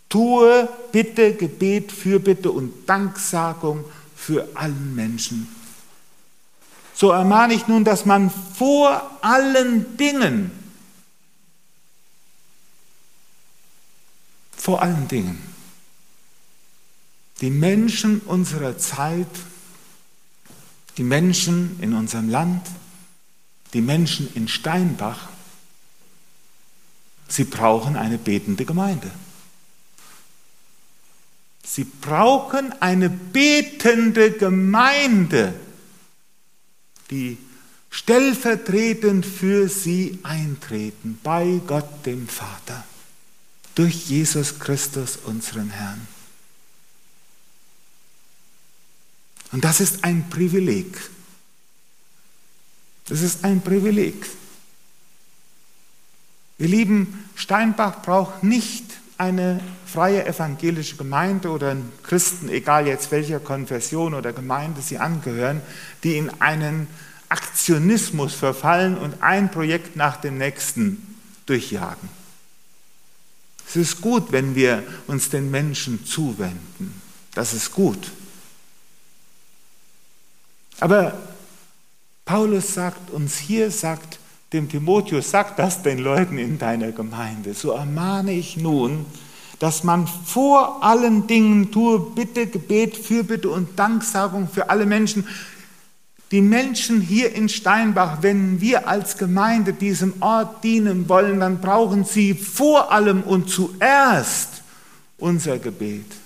tue 0.08 0.68
Bitte, 0.92 1.34
Gebet, 1.34 1.92
Fürbitte 1.92 2.50
und 2.50 2.88
Danksagung 2.88 3.84
für 4.16 4.48
allen 4.54 4.94
Menschen. 4.94 5.54
So 6.94 7.10
ermahne 7.10 7.54
ich 7.54 7.68
nun, 7.68 7.84
dass 7.84 8.06
man 8.06 8.30
vor 8.30 9.18
allen 9.20 9.96
Dingen, 9.96 10.50
vor 14.56 14.82
allen 14.82 15.06
Dingen, 15.06 15.38
die 17.40 17.50
Menschen 17.50 18.20
unserer 18.20 18.78
Zeit 18.78 19.28
die 20.98 21.04
Menschen 21.04 21.78
in 21.80 21.94
unserem 21.94 22.28
Land, 22.28 22.66
die 23.72 23.80
Menschen 23.80 24.34
in 24.34 24.48
Steinbach, 24.48 25.28
sie 27.28 27.44
brauchen 27.44 27.96
eine 27.96 28.18
betende 28.18 28.64
Gemeinde. 28.64 29.10
Sie 31.64 31.84
brauchen 31.84 32.72
eine 32.80 33.10
betende 33.10 34.32
Gemeinde, 34.32 35.54
die 37.10 37.38
stellvertretend 37.90 39.24
für 39.24 39.68
sie 39.68 40.18
eintreten 40.24 41.20
bei 41.22 41.60
Gott 41.66 42.06
dem 42.06 42.26
Vater, 42.26 42.84
durch 43.74 44.08
Jesus 44.08 44.58
Christus, 44.58 45.16
unseren 45.16 45.70
Herrn. 45.70 46.17
Und 49.52 49.64
das 49.64 49.80
ist 49.80 50.04
ein 50.04 50.28
Privileg. 50.28 50.98
Das 53.08 53.22
ist 53.22 53.44
ein 53.44 53.62
Privileg. 53.62 54.26
Ihr 56.58 56.68
Lieben, 56.68 57.24
Steinbach 57.34 58.02
braucht 58.02 58.42
nicht 58.42 58.84
eine 59.16 59.60
freie 59.86 60.26
evangelische 60.26 60.96
Gemeinde 60.96 61.50
oder 61.50 61.76
Christen, 62.02 62.48
egal 62.48 62.86
jetzt 62.86 63.10
welcher 63.10 63.40
Konfession 63.40 64.14
oder 64.14 64.32
Gemeinde 64.32 64.82
sie 64.82 64.98
angehören, 64.98 65.60
die 66.04 66.16
in 66.16 66.30
einen 66.40 66.86
Aktionismus 67.28 68.34
verfallen 68.34 68.96
und 68.96 69.22
ein 69.22 69.50
Projekt 69.50 69.96
nach 69.96 70.16
dem 70.16 70.38
nächsten 70.38 71.16
durchjagen. 71.46 72.08
Es 73.68 73.76
ist 73.76 74.00
gut, 74.00 74.32
wenn 74.32 74.54
wir 74.54 74.82
uns 75.06 75.28
den 75.28 75.50
Menschen 75.50 76.06
zuwenden. 76.06 77.00
Das 77.34 77.52
ist 77.52 77.72
gut. 77.72 78.12
Aber 80.80 81.14
Paulus 82.25 82.75
sagt 82.75 83.11
uns 83.11 83.38
hier, 83.38 83.70
sagt 83.70 84.18
dem 84.52 84.68
Timotheus, 84.68 85.30
sag 85.30 85.56
das 85.56 85.82
den 85.82 85.99
Leuten 85.99 86.38
in 86.38 86.58
deiner 86.58 86.92
Gemeinde. 86.92 87.54
So 87.54 87.73
ermahne 87.73 88.32
ich 88.32 88.56
nun, 88.56 89.06
dass 89.58 89.82
man 89.82 90.06
vor 90.06 90.82
allen 90.85 91.26
Dingen 91.26 91.70
tue 91.70 91.99
Bitte, 91.99 92.47
Gebet, 92.47 92.97
Fürbitte 92.97 93.50
und 93.50 93.78
Danksagung 93.78 94.49
für 94.49 94.70
alle 94.70 94.87
Menschen. 94.87 95.26
Die 96.30 96.42
Menschen 96.42 97.00
hier 97.00 97.35
in 97.35 97.49
Steinbach, 97.49 98.18
wenn 98.20 98.61
wir 98.61 98.87
als 98.87 99.16
Gemeinde 99.16 99.73
diesem 99.73 100.14
Ort 100.20 100.62
dienen 100.62 101.08
wollen, 101.08 101.40
dann 101.40 101.61
brauchen 101.61 102.04
sie 102.04 102.35
vor 102.35 102.92
allem 102.92 103.23
und 103.23 103.49
zuerst 103.49 104.62
unser 105.18 105.58
Gebet 105.58 106.17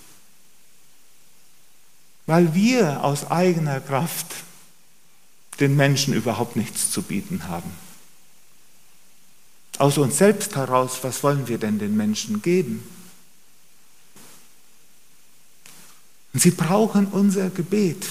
weil 2.26 2.54
wir 2.54 3.04
aus 3.04 3.30
eigener 3.30 3.80
Kraft 3.80 4.26
den 5.60 5.76
Menschen 5.76 6.14
überhaupt 6.14 6.56
nichts 6.56 6.90
zu 6.90 7.02
bieten 7.02 7.48
haben. 7.48 7.70
Aus 9.78 9.98
uns 9.98 10.18
selbst 10.18 10.56
heraus, 10.56 10.98
was 11.02 11.22
wollen 11.22 11.48
wir 11.48 11.58
denn 11.58 11.78
den 11.78 11.96
Menschen 11.96 12.42
geben? 12.42 12.86
Und 16.32 16.40
sie 16.40 16.50
brauchen 16.50 17.06
unser 17.06 17.50
Gebet. 17.50 18.06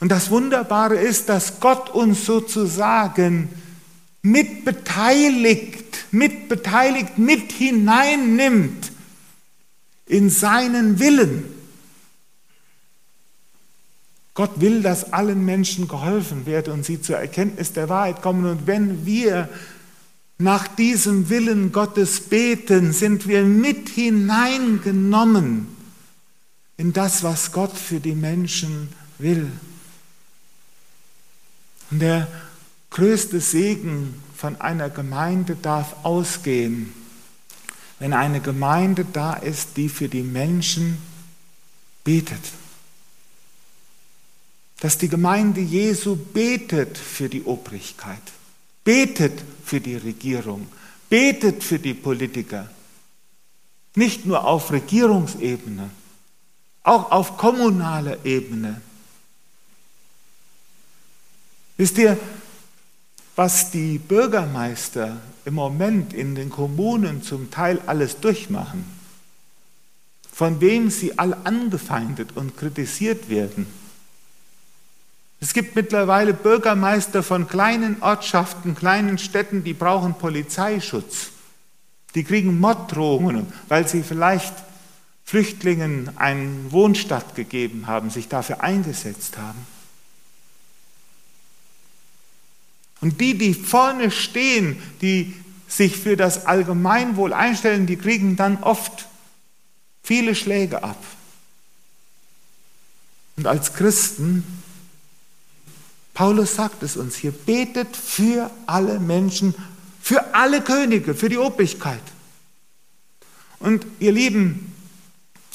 Und 0.00 0.08
das 0.08 0.30
Wunderbare 0.30 0.96
ist, 0.96 1.28
dass 1.28 1.60
Gott 1.60 1.90
uns 1.90 2.24
sozusagen 2.24 3.48
mitbeteiligt, 4.22 6.12
mitbeteiligt, 6.12 7.18
mit 7.18 7.52
hineinnimmt 7.52 8.90
in 10.06 10.28
seinen 10.28 10.98
Willen. 10.98 11.61
Gott 14.34 14.60
will, 14.60 14.82
dass 14.82 15.12
allen 15.12 15.44
Menschen 15.44 15.88
geholfen 15.88 16.46
wird 16.46 16.68
und 16.68 16.84
sie 16.84 17.02
zur 17.02 17.18
Erkenntnis 17.18 17.72
der 17.72 17.88
Wahrheit 17.88 18.22
kommen. 18.22 18.46
Und 18.46 18.66
wenn 18.66 19.04
wir 19.04 19.48
nach 20.38 20.68
diesem 20.68 21.28
Willen 21.28 21.70
Gottes 21.72 22.20
beten, 22.20 22.92
sind 22.92 23.28
wir 23.28 23.42
mit 23.42 23.90
hineingenommen 23.90 25.68
in 26.78 26.92
das, 26.92 27.22
was 27.22 27.52
Gott 27.52 27.76
für 27.76 28.00
die 28.00 28.14
Menschen 28.14 28.88
will. 29.18 29.50
Und 31.90 32.00
der 32.00 32.26
größte 32.90 33.40
Segen 33.40 34.14
von 34.34 34.60
einer 34.60 34.88
Gemeinde 34.88 35.56
darf 35.56 35.94
ausgehen, 36.04 36.92
wenn 37.98 38.14
eine 38.14 38.40
Gemeinde 38.40 39.04
da 39.04 39.34
ist, 39.34 39.76
die 39.76 39.90
für 39.90 40.08
die 40.08 40.22
Menschen 40.22 40.98
betet. 42.02 42.40
Dass 44.82 44.98
die 44.98 45.08
Gemeinde 45.08 45.60
Jesu 45.60 46.16
betet 46.16 46.98
für 46.98 47.28
die 47.28 47.44
Obrigkeit, 47.44 48.20
betet 48.82 49.40
für 49.64 49.80
die 49.80 49.94
Regierung, 49.94 50.66
betet 51.08 51.62
für 51.62 51.78
die 51.78 51.94
Politiker. 51.94 52.68
Nicht 53.94 54.26
nur 54.26 54.44
auf 54.44 54.72
Regierungsebene, 54.72 55.88
auch 56.82 57.12
auf 57.12 57.36
kommunaler 57.36 58.24
Ebene. 58.24 58.80
Wisst 61.76 61.98
ihr, 61.98 62.18
was 63.36 63.70
die 63.70 63.98
Bürgermeister 63.98 65.20
im 65.44 65.54
Moment 65.54 66.12
in 66.12 66.34
den 66.34 66.50
Kommunen 66.50 67.22
zum 67.22 67.52
Teil 67.52 67.80
alles 67.86 68.18
durchmachen, 68.18 68.84
von 70.32 70.60
wem 70.60 70.90
sie 70.90 71.20
alle 71.20 71.46
angefeindet 71.46 72.30
und 72.34 72.56
kritisiert 72.56 73.28
werden. 73.28 73.81
Es 75.42 75.54
gibt 75.54 75.74
mittlerweile 75.74 76.34
Bürgermeister 76.34 77.24
von 77.24 77.48
kleinen 77.48 78.00
Ortschaften, 78.00 78.76
kleinen 78.76 79.18
Städten, 79.18 79.64
die 79.64 79.74
brauchen 79.74 80.14
Polizeischutz. 80.14 81.30
Die 82.14 82.22
kriegen 82.22 82.60
Morddrohungen, 82.60 83.52
weil 83.66 83.88
sie 83.88 84.04
vielleicht 84.04 84.54
Flüchtlingen 85.24 86.16
eine 86.16 86.70
Wohnstadt 86.70 87.34
gegeben 87.34 87.88
haben, 87.88 88.08
sich 88.08 88.28
dafür 88.28 88.62
eingesetzt 88.62 89.36
haben. 89.36 89.66
Und 93.00 93.20
die, 93.20 93.36
die 93.36 93.54
vorne 93.54 94.12
stehen, 94.12 94.80
die 95.00 95.34
sich 95.66 95.96
für 95.96 96.16
das 96.16 96.46
Allgemeinwohl 96.46 97.32
einstellen, 97.32 97.86
die 97.86 97.96
kriegen 97.96 98.36
dann 98.36 98.62
oft 98.62 99.08
viele 100.04 100.36
Schläge 100.36 100.84
ab. 100.84 101.02
Und 103.36 103.48
als 103.48 103.74
Christen, 103.74 104.61
Paulus 106.14 106.54
sagt 106.56 106.82
es 106.82 106.96
uns 106.96 107.16
hier, 107.16 107.32
betet 107.32 107.96
für 107.96 108.50
alle 108.66 109.00
Menschen, 109.00 109.54
für 110.00 110.34
alle 110.34 110.60
Könige, 110.60 111.14
für 111.14 111.28
die 111.28 111.38
Obrigkeit. 111.38 112.02
Und 113.60 113.86
ihr 113.98 114.12
Lieben, 114.12 114.74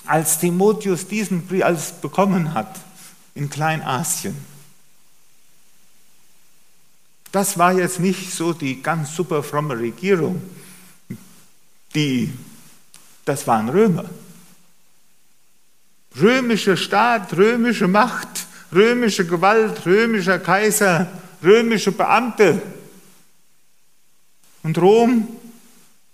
als 0.06 0.40
Timotheus 0.40 1.08
diesen 1.08 1.46
Brief 1.46 1.64
alles 1.64 1.92
bekommen 1.92 2.54
hat 2.54 2.80
in 3.36 3.50
Kleinasien, 3.50 4.36
das 7.32 7.58
war 7.58 7.74
jetzt 7.74 8.00
nicht 8.00 8.34
so 8.34 8.54
die 8.54 8.82
ganz 8.82 9.16
super 9.16 9.44
fromme 9.44 9.78
Regierung. 9.78 10.42
Die, 11.94 12.34
das 13.26 13.46
waren 13.46 13.70
Römer. 13.70 14.06
Römischer 16.20 16.78
Staat, 16.78 17.34
römische 17.34 17.88
Macht, 17.88 18.37
römische 18.73 19.25
Gewalt, 19.25 19.86
römischer 19.86 20.39
Kaiser, 20.39 21.08
römische 21.43 21.91
Beamte. 21.91 22.62
Und 24.63 24.77
Rom 24.77 25.27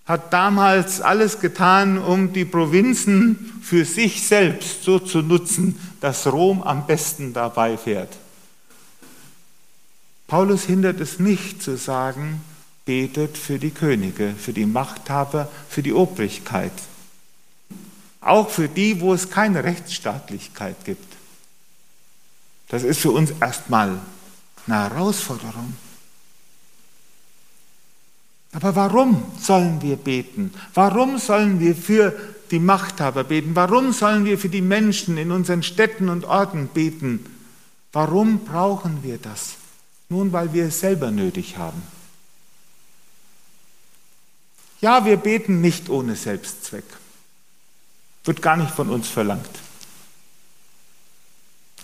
hat 0.06 0.32
damals 0.32 1.00
alles 1.00 1.40
getan, 1.40 1.98
um 1.98 2.32
die 2.32 2.44
Provinzen 2.44 3.52
für 3.62 3.84
sich 3.84 4.26
selbst 4.26 4.84
so 4.84 4.98
zu 4.98 5.22
nutzen, 5.22 5.78
dass 6.00 6.26
Rom 6.26 6.62
am 6.62 6.86
besten 6.86 7.32
dabei 7.32 7.78
fährt. 7.78 8.16
Paulus 10.26 10.64
hindert 10.64 11.00
es 11.00 11.18
nicht 11.18 11.62
zu 11.62 11.76
sagen, 11.76 12.42
betet 12.84 13.38
für 13.38 13.58
die 13.58 13.70
Könige, 13.70 14.34
für 14.36 14.52
die 14.52 14.66
Machthaber, 14.66 15.50
für 15.68 15.82
die 15.82 15.92
Obrigkeit. 15.92 16.72
Auch 18.20 18.50
für 18.50 18.68
die, 18.68 19.00
wo 19.00 19.14
es 19.14 19.30
keine 19.30 19.64
Rechtsstaatlichkeit 19.64 20.76
gibt. 20.84 21.14
Das 22.68 22.82
ist 22.82 23.00
für 23.00 23.10
uns 23.10 23.32
erstmal 23.40 24.00
eine 24.66 24.76
Herausforderung. 24.76 25.74
Aber 28.52 28.76
warum 28.76 29.22
sollen 29.40 29.82
wir 29.82 29.96
beten? 29.96 30.52
Warum 30.74 31.18
sollen 31.18 31.58
wir 31.58 31.74
für 31.74 32.16
die 32.50 32.60
Machthaber 32.60 33.24
beten? 33.24 33.56
Warum 33.56 33.92
sollen 33.92 34.24
wir 34.24 34.38
für 34.38 34.48
die 34.48 34.62
Menschen 34.62 35.16
in 35.16 35.32
unseren 35.32 35.62
Städten 35.62 36.08
und 36.08 36.24
Orten 36.24 36.68
beten? 36.68 37.26
Warum 37.92 38.44
brauchen 38.44 39.02
wir 39.02 39.18
das? 39.18 39.54
Nun, 40.08 40.32
weil 40.32 40.52
wir 40.52 40.66
es 40.66 40.80
selber 40.80 41.10
nötig 41.10 41.56
haben. 41.56 41.82
Ja, 44.80 45.04
wir 45.04 45.16
beten 45.16 45.60
nicht 45.60 45.88
ohne 45.88 46.14
Selbstzweck. 46.14 46.84
Wird 48.24 48.42
gar 48.42 48.56
nicht 48.56 48.70
von 48.70 48.90
uns 48.90 49.08
verlangt. 49.08 49.63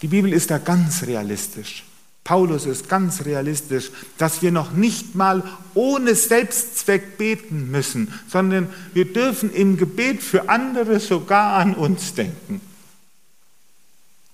Die 0.03 0.09
Bibel 0.09 0.33
ist 0.33 0.51
da 0.51 0.59
ganz 0.59 1.03
realistisch. 1.03 1.85
Paulus 2.25 2.67
ist 2.67 2.89
ganz 2.89 3.25
realistisch, 3.25 3.91
dass 4.19 4.43
wir 4.43 4.53
noch 4.53 4.73
nicht 4.73 5.15
mal 5.15 5.43
ohne 5.75 6.15
Selbstzweck 6.15 7.19
beten 7.19 7.71
müssen, 7.71 8.13
sondern 8.29 8.69
wir 8.93 9.13
dürfen 9.13 9.53
im 9.53 9.77
Gebet 9.77 10.23
für 10.23 10.49
andere 10.49 11.01
sogar 11.01 11.55
an 11.55 11.75
uns 11.75 12.15
denken. 12.15 12.61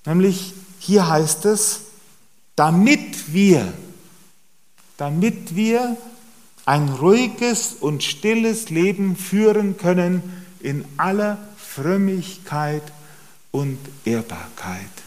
Nämlich 0.05 0.55
hier 0.79 1.09
heißt 1.09 1.47
es, 1.47 1.81
damit 2.55 3.33
wir, 3.33 3.73
damit 4.97 5.57
wir 5.57 5.97
ein 6.65 6.89
ruhiges 6.89 7.77
und 7.79 8.03
stilles 8.03 8.71
Leben 8.71 9.17
führen 9.17 9.77
können 9.77 10.23
in 10.61 10.85
aller 10.97 11.39
Frömmigkeit 11.57 12.83
und 13.53 13.79
Ehrbarkeit. 14.05 15.06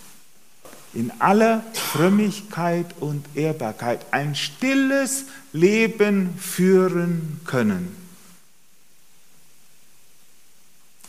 In 0.93 1.12
aller 1.19 1.63
Frömmigkeit 1.73 2.88
und 2.99 3.25
Ehrbarkeit 3.36 4.06
ein 4.12 4.36
stilles 4.36 5.25
Leben 5.54 6.38
führen 6.38 7.41
können. 7.45 7.95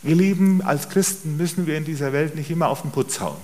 Ihr 0.02 0.16
Lieben, 0.16 0.62
als 0.62 0.88
Christen 0.88 1.36
müssen 1.36 1.66
wir 1.66 1.76
in 1.76 1.84
dieser 1.84 2.12
Welt 2.12 2.34
nicht 2.34 2.50
immer 2.50 2.68
auf 2.68 2.82
den 2.82 2.90
Putz 2.90 3.20
hauen. 3.20 3.40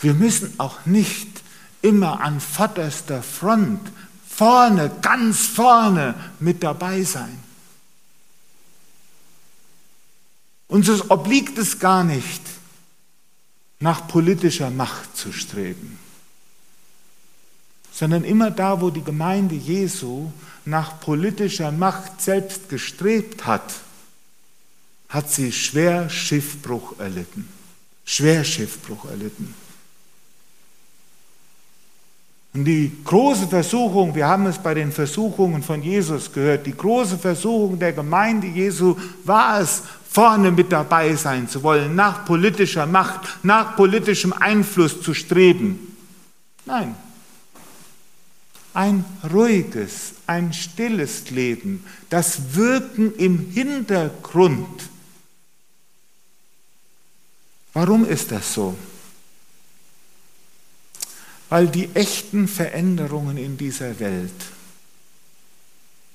Wir 0.00 0.14
müssen 0.14 0.54
auch 0.58 0.84
nicht 0.84 1.42
immer 1.82 2.20
an 2.20 2.40
vorderster 2.40 3.22
Front, 3.22 3.80
vorne, 4.28 4.90
ganz 5.02 5.46
vorne 5.46 6.14
mit 6.40 6.62
dabei 6.62 7.02
sein. 7.02 7.38
Uns 10.66 11.10
obliegt 11.10 11.58
es 11.58 11.78
gar 11.78 12.02
nicht, 12.02 12.40
nach 13.82 14.06
politischer 14.06 14.70
Macht 14.70 15.16
zu 15.16 15.32
streben, 15.32 15.98
sondern 17.92 18.22
immer 18.22 18.52
da, 18.52 18.80
wo 18.80 18.90
die 18.90 19.02
Gemeinde 19.02 19.56
Jesu 19.56 20.30
nach 20.64 21.00
politischer 21.00 21.72
Macht 21.72 22.22
selbst 22.22 22.68
gestrebt 22.68 23.44
hat, 23.44 23.74
hat 25.08 25.30
sie 25.30 25.50
schwer 25.50 26.08
Schiffbruch 26.08 27.00
erlitten. 27.00 27.48
Schwer 28.04 28.44
Schiffbruch 28.44 29.04
erlitten. 29.06 29.52
Und 32.54 32.66
die 32.66 32.92
große 33.04 33.48
Versuchung, 33.48 34.14
wir 34.14 34.26
haben 34.26 34.46
es 34.46 34.58
bei 34.58 34.74
den 34.74 34.92
Versuchungen 34.92 35.62
von 35.62 35.82
Jesus 35.82 36.30
gehört, 36.32 36.66
die 36.66 36.76
große 36.76 37.18
Versuchung 37.18 37.78
der 37.78 37.92
Gemeinde 37.92 38.46
Jesu 38.46 38.96
war 39.24 39.60
es, 39.60 39.82
vorne 40.10 40.50
mit 40.50 40.70
dabei 40.70 41.16
sein 41.16 41.48
zu 41.48 41.62
wollen, 41.62 41.94
nach 41.94 42.26
politischer 42.26 42.84
Macht, 42.84 43.20
nach 43.42 43.76
politischem 43.76 44.34
Einfluss 44.34 45.00
zu 45.00 45.14
streben. 45.14 45.96
Nein, 46.66 46.94
ein 48.74 49.04
ruhiges, 49.32 50.14
ein 50.26 50.52
stilles 50.52 51.30
Leben, 51.30 51.84
das 52.10 52.54
Wirken 52.54 53.14
im 53.16 53.50
Hintergrund. 53.50 54.90
Warum 57.72 58.04
ist 58.04 58.30
das 58.30 58.52
so? 58.52 58.76
Weil 61.52 61.68
die 61.68 61.90
echten 61.92 62.48
Veränderungen 62.48 63.36
in 63.36 63.58
dieser 63.58 64.00
Welt 64.00 64.32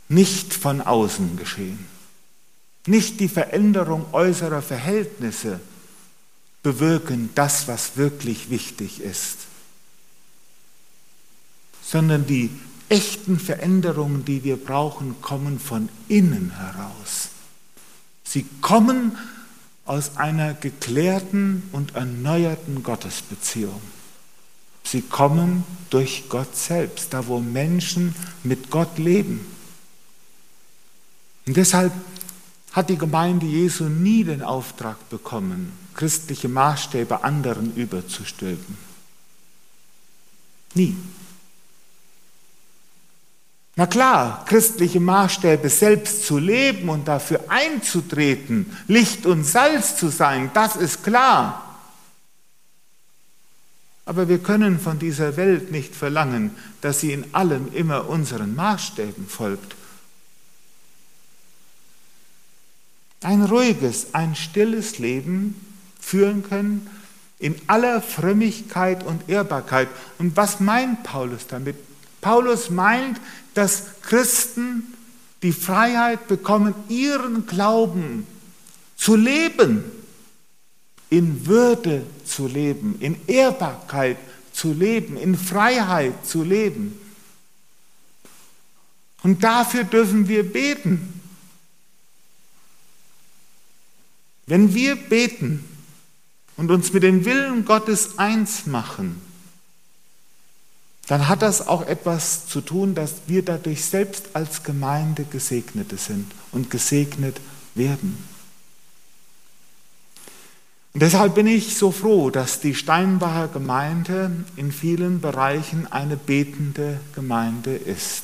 nicht 0.10 0.52
von 0.52 0.82
außen 0.82 1.38
geschehen. 1.38 1.78
nicht 2.88 3.20
die 3.20 3.30
Veränderung 3.30 4.12
äußerer 4.14 4.64
Verhältnisse 4.64 5.60
bewirken 6.64 7.30
das, 7.36 7.68
was 7.68 7.98
wirklich 7.98 8.50
wichtig 8.50 9.00
ist, 9.00 9.38
sondern 11.84 12.26
die 12.26 12.50
echten 12.90 13.40
Veränderungen, 13.40 14.26
die 14.26 14.44
wir 14.44 14.58
brauchen, 14.58 15.22
kommen 15.22 15.60
von 15.60 15.88
innen 16.08 16.58
heraus. 16.58 17.30
Sie 18.24 18.44
kommen 18.62 19.16
aus 19.86 20.18
einer 20.18 20.56
geklärten 20.56 21.70
und 21.74 21.94
erneuerten 21.94 22.82
Gottesbeziehung. 22.82 23.97
Sie 24.90 25.02
kommen 25.02 25.66
durch 25.90 26.26
Gott 26.30 26.56
selbst, 26.56 27.14
da 27.14 27.28
wo 27.28 27.40
Menschen 27.40 28.16
mit 28.44 28.70
Gott 28.70 28.98
leben. 28.98 29.46
Und 31.46 31.58
deshalb 31.58 31.92
hat 32.72 32.90
die 32.90 32.98
Gemeinde 32.98 33.46
Jesu 33.46 33.86
nie 33.86 34.24
den 34.24 34.42
Auftrag 34.42 35.10
bekommen, 35.10 35.74
christliche 35.94 36.48
Maßstäbe 36.48 37.24
anderen 37.24 37.76
überzustülpen. 37.76 38.78
Nie. 40.74 40.96
Na 43.76 43.88
klar, 43.88 44.46
christliche 44.46 45.00
Maßstäbe 45.00 45.70
selbst 45.70 46.26
zu 46.26 46.38
leben 46.38 46.88
und 46.90 47.08
dafür 47.08 47.44
einzutreten, 47.50 48.76
Licht 48.88 49.26
und 49.26 49.44
Salz 49.44 49.98
zu 49.98 50.10
sein, 50.10 50.50
das 50.54 50.76
ist 50.76 51.04
klar. 51.04 51.67
Aber 54.08 54.30
wir 54.30 54.40
können 54.40 54.80
von 54.80 55.00
dieser 55.00 55.36
Welt 55.36 55.70
nicht 55.70 55.94
verlangen, 55.94 56.52
dass 56.80 57.02
sie 57.02 57.12
in 57.12 57.26
allem 57.36 57.74
immer 57.74 58.08
unseren 58.08 58.56
Maßstäben 58.56 59.28
folgt. 59.28 59.76
Ein 63.22 63.44
ruhiges, 63.44 64.14
ein 64.14 64.34
stilles 64.34 64.98
Leben 64.98 65.60
führen 66.00 66.42
können 66.42 66.90
in 67.38 67.56
aller 67.68 68.02
Frömmigkeit 68.02 69.06
und 69.06 69.28
Ehrbarkeit. 69.28 69.90
Und 70.20 70.38
was 70.38 70.62
meint 70.62 71.04
Paulus 71.04 71.48
damit? 71.48 71.76
Paulus 72.22 72.70
meint, 72.70 73.20
dass 73.56 74.02
Christen 74.04 74.94
die 75.44 75.52
Freiheit 75.52 76.30
bekommen, 76.30 76.74
ihren 76.88 77.46
Glauben 77.46 78.26
zu 78.96 79.18
leben, 79.18 79.84
in 81.10 81.46
Würde 81.46 82.06
zu 82.26 82.48
leben, 82.48 82.98
in 83.00 83.18
Ehrbarkeit 83.28 84.18
zu 84.52 84.74
leben, 84.74 85.18
in 85.18 85.38
Freiheit 85.38 86.26
zu 86.26 86.44
leben. 86.44 87.00
Und 89.24 89.44
dafür 89.44 89.84
dürfen 89.84 90.28
wir 90.28 90.52
beten. 90.52 91.22
Wenn 94.46 94.74
wir 94.74 94.96
beten 94.96 95.64
und 96.56 96.72
uns 96.72 96.94
mit 96.94 97.04
dem 97.04 97.26
Willen 97.26 97.66
Gottes 97.66 98.18
eins 98.18 98.66
machen, 98.66 99.22
dann 101.08 101.30
hat 101.30 101.42
das 101.42 101.68
auch 101.68 101.86
etwas 101.86 102.48
zu 102.48 102.62
tun, 102.62 102.94
dass 102.94 103.14
wir 103.28 103.44
dadurch 103.44 103.86
selbst 103.86 104.30
als 104.34 104.64
Gemeinde 104.64 105.24
Gesegnete 105.24 105.98
sind 105.98 106.32
und 106.52 106.70
gesegnet 106.70 107.40
werden. 107.76 108.18
Und 110.98 111.02
deshalb 111.02 111.36
bin 111.36 111.46
ich 111.46 111.78
so 111.78 111.92
froh, 111.92 112.32
dass 112.32 112.60
die 112.60 112.74
Steinbacher 112.74 113.50
Gemeinde 113.50 114.32
in 114.56 114.72
vielen 114.72 115.22
Bereichen 115.22 115.86
eine 115.92 116.18
betende 116.18 117.00
Gemeinde 117.14 117.76
ist. 117.76 118.24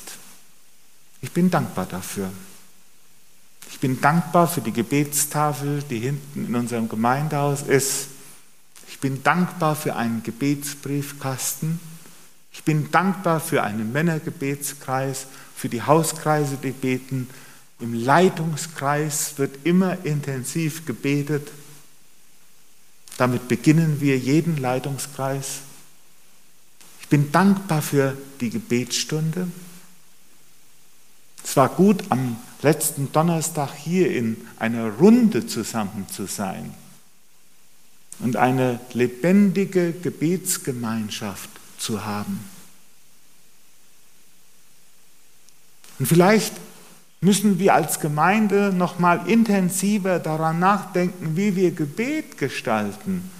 Ich 1.21 1.31
bin 1.31 1.51
dankbar 1.51 1.85
dafür. 1.85 2.31
Ich 3.69 3.79
bin 3.79 4.01
dankbar 4.01 4.47
für 4.47 4.61
die 4.61 4.73
Gebetstafel, 4.73 5.83
die 5.87 5.99
hinten 5.99 6.47
in 6.47 6.55
unserem 6.55 6.89
Gemeindehaus 6.89 7.61
ist. 7.61 8.07
Ich 8.87 8.99
bin 8.99 9.21
dankbar 9.21 9.75
für 9.75 9.95
einen 9.95 10.23
Gebetsbriefkasten 10.23 11.79
ich 12.53 12.63
bin 12.63 12.91
dankbar 12.91 13.39
für 13.39 13.63
einen 13.63 13.91
Männergebetskreis, 13.91 15.25
für 15.55 15.69
die 15.69 15.81
Hauskreise, 15.81 16.57
die 16.61 16.71
beten. 16.71 17.27
Im 17.79 17.93
Leitungskreis 17.93 19.33
wird 19.37 19.65
immer 19.65 20.05
intensiv 20.05 20.85
gebetet. 20.85 21.49
Damit 23.17 23.47
beginnen 23.47 24.01
wir 24.01 24.17
jeden 24.17 24.57
Leitungskreis. 24.57 25.59
Ich 27.01 27.07
bin 27.07 27.31
dankbar 27.31 27.81
für 27.81 28.17
die 28.39 28.49
Gebetsstunde. 28.49 29.47
Es 31.43 31.55
war 31.55 31.69
gut, 31.69 32.03
am 32.09 32.37
letzten 32.61 33.11
Donnerstag 33.11 33.73
hier 33.75 34.09
in 34.11 34.37
einer 34.57 34.89
Runde 34.89 35.45
zusammen 35.45 36.07
zu 36.09 36.25
sein 36.25 36.73
und 38.19 38.37
eine 38.37 38.79
lebendige 38.93 39.91
Gebetsgemeinschaft 39.91 41.49
zu 41.77 42.05
haben. 42.05 42.39
Und 45.99 46.07
vielleicht 46.07 46.53
müssen 47.23 47.57
wir 47.57 47.73
als 47.73 47.99
Gemeinde 47.99 48.73
noch 48.75 48.99
mal 48.99 49.21
intensiver 49.27 50.19
daran 50.19 50.59
nachdenken, 50.59 51.35
wie 51.35 51.55
wir 51.55 51.71
Gebet 51.71 52.37
gestalten, 52.37 53.31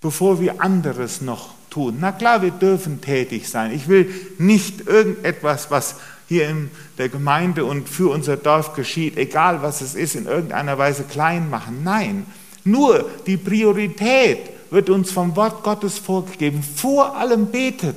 bevor 0.00 0.40
wir 0.40 0.60
anderes 0.60 1.20
noch 1.20 1.54
tun. 1.70 1.98
Na 2.00 2.12
klar, 2.12 2.42
wir 2.42 2.50
dürfen 2.50 3.00
tätig 3.00 3.48
sein. 3.48 3.72
Ich 3.72 3.88
will 3.88 4.10
nicht 4.38 4.86
irgendetwas, 4.86 5.70
was 5.70 5.96
hier 6.26 6.48
in 6.48 6.70
der 6.96 7.08
Gemeinde 7.08 7.64
und 7.64 7.88
für 7.88 8.10
unser 8.10 8.36
Dorf 8.36 8.74
geschieht, 8.74 9.16
egal 9.16 9.62
was 9.62 9.80
es 9.80 9.94
ist, 9.94 10.14
in 10.14 10.26
irgendeiner 10.26 10.78
Weise 10.78 11.04
klein 11.04 11.50
machen. 11.50 11.82
Nein, 11.84 12.26
nur 12.64 13.08
die 13.26 13.36
Priorität 13.36 14.50
wird 14.70 14.90
uns 14.90 15.10
vom 15.10 15.36
Wort 15.36 15.62
Gottes 15.62 15.98
vorgegeben. 15.98 16.62
Vor 16.62 17.16
allem 17.16 17.46
betet, 17.46 17.96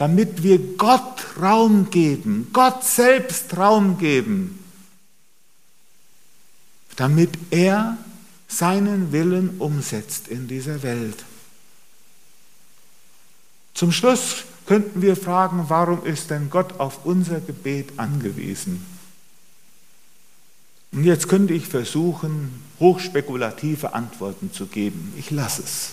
damit 0.00 0.42
wir 0.42 0.78
Gott 0.78 1.26
Raum 1.42 1.90
geben, 1.90 2.48
Gott 2.54 2.84
selbst 2.84 3.54
Raum 3.58 3.98
geben, 3.98 4.58
damit 6.96 7.28
er 7.50 7.98
seinen 8.48 9.12
Willen 9.12 9.58
umsetzt 9.58 10.28
in 10.28 10.48
dieser 10.48 10.82
Welt. 10.82 11.22
Zum 13.74 13.92
Schluss 13.92 14.44
könnten 14.64 15.02
wir 15.02 15.16
fragen, 15.16 15.66
warum 15.68 16.06
ist 16.06 16.30
denn 16.30 16.48
Gott 16.48 16.80
auf 16.80 17.04
unser 17.04 17.40
Gebet 17.42 17.98
angewiesen? 17.98 18.86
Und 20.92 21.04
jetzt 21.04 21.28
könnte 21.28 21.52
ich 21.52 21.66
versuchen, 21.66 22.62
hochspekulative 22.78 23.92
Antworten 23.92 24.50
zu 24.50 24.64
geben. 24.64 25.12
Ich 25.18 25.30
lasse 25.30 25.62
es. 25.62 25.90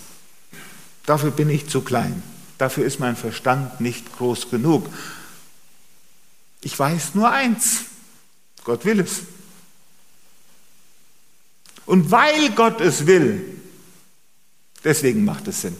Dafür 1.06 1.32
bin 1.32 1.50
ich 1.50 1.68
zu 1.68 1.82
klein. 1.82 2.24
Dafür 2.58 2.86
ist 2.86 3.00
mein 3.00 3.16
Verstand 3.16 3.80
nicht 3.82 4.18
groß 4.18 4.50
genug. 4.50 4.88
Ich 6.62 6.78
weiß 6.78 7.16
nur 7.16 7.30
eins. 7.32 7.86
Gott 8.64 8.84
will 8.86 9.00
es. 9.00 9.22
Und 11.86 12.12
weil 12.12 12.50
Gott 12.52 12.82
es 12.82 13.08
will, 13.08 13.46
deswegen 14.84 15.24
macht 15.24 15.48
es 15.48 15.62
Sinn. 15.62 15.78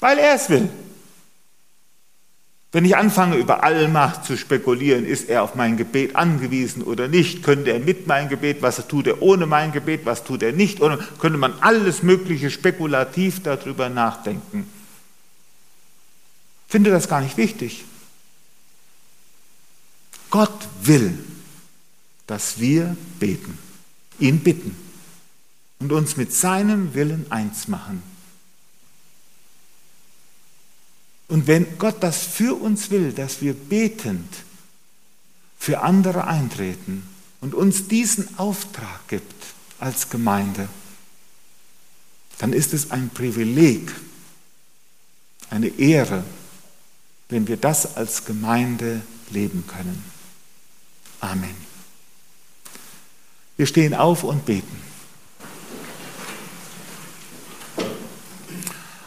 Weil 0.00 0.18
er 0.18 0.34
es 0.34 0.48
will. 0.48 0.68
Wenn 2.72 2.84
ich 2.84 2.96
anfange, 2.96 3.36
über 3.36 3.62
Allmacht 3.62 4.24
zu 4.24 4.36
spekulieren, 4.36 5.04
ist 5.04 5.28
er 5.28 5.44
auf 5.44 5.54
mein 5.54 5.76
Gebet 5.76 6.16
angewiesen 6.16 6.82
oder 6.82 7.06
nicht, 7.06 7.44
könnte 7.44 7.70
er 7.70 7.78
mit 7.78 8.08
meinem 8.08 8.28
Gebet, 8.28 8.62
was 8.62 8.88
tut 8.88 9.06
er 9.06 9.22
ohne 9.22 9.46
mein 9.46 9.70
Gebet, 9.70 10.00
was 10.04 10.24
tut 10.24 10.42
er 10.42 10.50
nicht, 10.52 10.80
oder 10.80 10.98
könnte 11.20 11.38
man 11.38 11.54
alles 11.60 12.02
Mögliche 12.02 12.50
spekulativ 12.50 13.42
darüber 13.44 13.88
nachdenken. 13.88 14.68
Finde 16.74 16.90
das 16.90 17.06
gar 17.06 17.20
nicht 17.20 17.36
wichtig. 17.36 17.84
Gott 20.28 20.66
will, 20.82 21.16
dass 22.26 22.58
wir 22.58 22.96
beten, 23.20 23.56
ihn 24.18 24.40
bitten 24.40 24.74
und 25.78 25.92
uns 25.92 26.16
mit 26.16 26.34
seinem 26.34 26.92
Willen 26.94 27.30
eins 27.30 27.68
machen. 27.68 28.02
Und 31.28 31.46
wenn 31.46 31.78
Gott 31.78 32.02
das 32.02 32.24
für 32.24 32.60
uns 32.60 32.90
will, 32.90 33.12
dass 33.12 33.40
wir 33.40 33.54
betend 33.54 34.34
für 35.56 35.82
andere 35.82 36.26
eintreten 36.26 37.08
und 37.40 37.54
uns 37.54 37.86
diesen 37.86 38.36
Auftrag 38.36 39.06
gibt 39.06 39.44
als 39.78 40.10
Gemeinde, 40.10 40.68
dann 42.38 42.52
ist 42.52 42.74
es 42.74 42.90
ein 42.90 43.10
Privileg, 43.10 43.92
eine 45.50 45.68
Ehre, 45.68 46.24
wenn 47.34 47.48
wir 47.48 47.56
das 47.56 47.96
als 47.96 48.26
Gemeinde 48.26 49.02
leben 49.30 49.66
können. 49.66 50.04
Amen. 51.18 51.56
Wir 53.56 53.66
stehen 53.66 53.92
auf 53.92 54.22
und 54.22 54.46
beten. 54.46 54.80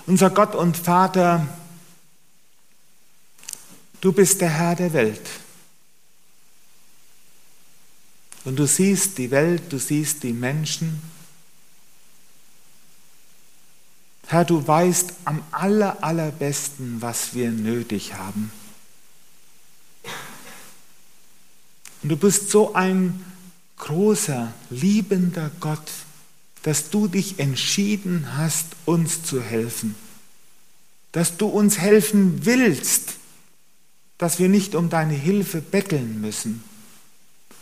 Unser 0.08 0.30
Gott 0.30 0.56
und 0.56 0.76
Vater, 0.76 1.48
Du 4.02 4.12
bist 4.12 4.42
der 4.42 4.50
Herr 4.50 4.76
der 4.76 4.92
Welt. 4.92 5.30
Und 8.44 8.58
du 8.58 8.68
siehst 8.68 9.18
die 9.18 9.32
Welt, 9.32 9.64
du 9.72 9.80
siehst 9.80 10.24
die 10.24 10.34
Menschen. 10.34 11.02
Herr, 14.28 14.46
du 14.46 14.66
weißt 14.68 15.14
am 15.26 15.42
aller, 15.52 16.04
allerbesten, 16.04 17.02
was 17.02 17.34
wir 17.34 17.50
nötig 17.52 18.14
haben. 18.14 18.52
Und 22.04 22.10
du 22.10 22.18
bist 22.18 22.50
so 22.50 22.74
ein 22.74 23.26
großer, 23.78 24.54
liebender 24.70 25.52
Gott, 25.60 25.92
dass 26.64 26.90
du 26.90 27.08
dich 27.08 27.40
entschieden 27.40 28.38
hast, 28.38 28.68
uns 28.86 29.24
zu 29.24 29.42
helfen. 29.42 29.96
Dass 31.12 31.38
du 31.38 31.48
uns 31.48 31.80
helfen 31.80 32.46
willst, 32.46 33.14
dass 34.18 34.40
wir 34.40 34.50
nicht 34.50 34.76
um 34.76 34.90
deine 34.90 35.14
Hilfe 35.14 35.62
betteln 35.62 36.22
müssen 36.22 36.64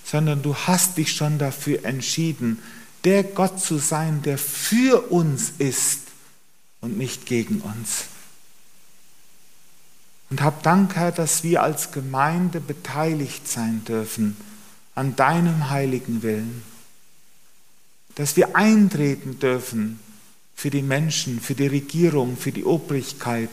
sondern 0.05 0.43
du 0.43 0.55
hast 0.55 0.97
dich 0.97 1.13
schon 1.13 1.39
dafür 1.39 1.83
entschieden, 1.83 2.59
der 3.03 3.23
Gott 3.23 3.59
zu 3.59 3.79
sein, 3.79 4.21
der 4.21 4.37
für 4.37 5.11
uns 5.11 5.53
ist 5.57 6.01
und 6.81 6.97
nicht 6.97 7.25
gegen 7.25 7.61
uns. 7.61 8.05
Und 10.29 10.41
hab 10.41 10.63
Dank, 10.63 10.95
Herr, 10.95 11.11
dass 11.11 11.43
wir 11.43 11.63
als 11.63 11.91
Gemeinde 11.91 12.59
beteiligt 12.59 13.47
sein 13.47 13.83
dürfen 13.85 14.35
an 14.95 15.15
deinem 15.15 15.69
heiligen 15.69 16.23
Willen, 16.23 16.63
dass 18.15 18.35
wir 18.37 18.55
eintreten 18.55 19.39
dürfen 19.39 19.99
für 20.55 20.69
die 20.69 20.81
Menschen, 20.81 21.41
für 21.41 21.53
die 21.53 21.67
Regierung, 21.67 22.37
für 22.37 22.51
die 22.51 22.63
Obrigkeit, 22.63 23.49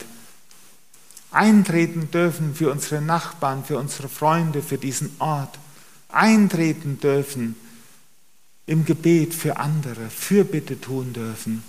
eintreten 1.31 2.09
dürfen 2.11 2.55
für 2.55 2.71
unsere 2.71 3.01
Nachbarn, 3.01 3.65
für 3.65 3.77
unsere 3.77 4.07
Freunde, 4.07 4.61
für 4.61 4.77
diesen 4.77 5.11
Ort. 5.19 5.59
Eintreten 6.09 6.99
dürfen, 6.99 7.55
im 8.65 8.85
Gebet 8.85 9.33
für 9.33 9.57
andere, 9.57 10.09
Fürbitte 10.09 10.79
tun 10.79 11.11
dürfen, 11.11 11.63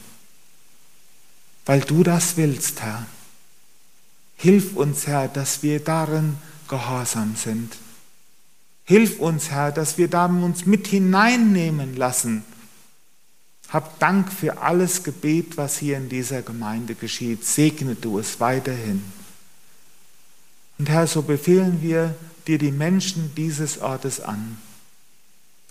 weil 1.65 1.81
du 1.81 2.03
das 2.03 2.37
willst, 2.37 2.83
Herr. 2.83 3.07
Hilf 4.37 4.77
uns, 4.77 5.07
Herr, 5.07 5.29
dass 5.29 5.63
wir 5.63 5.81
darin 5.81 6.37
gehorsam 6.69 7.37
sind. 7.37 7.77
Hilf 8.85 9.19
uns, 9.19 9.51
Herr, 9.51 9.73
dass 9.73 9.97
wir 9.97 10.09
da 10.09 10.27
uns 10.27 10.67
mit 10.67 10.87
hineinnehmen 10.87 11.97
lassen. 11.97 12.45
Hab 13.71 13.99
Dank 13.99 14.31
für 14.31 14.59
alles 14.59 15.03
Gebet, 15.03 15.57
was 15.57 15.79
hier 15.79 15.97
in 15.97 16.09
dieser 16.09 16.43
Gemeinde 16.43 16.95
geschieht. 16.95 17.45
Segne 17.45 17.95
du 17.95 18.19
es 18.19 18.39
weiterhin. 18.41 19.03
Und 20.79 20.89
Herr, 20.91 21.07
so 21.07 21.23
befehlen 21.23 21.81
wir 21.81 22.15
dir 22.47 22.59
die 22.59 22.73
Menschen 22.73 23.35
dieses 23.35 23.79
Ortes 23.79 24.21
an. 24.21 24.59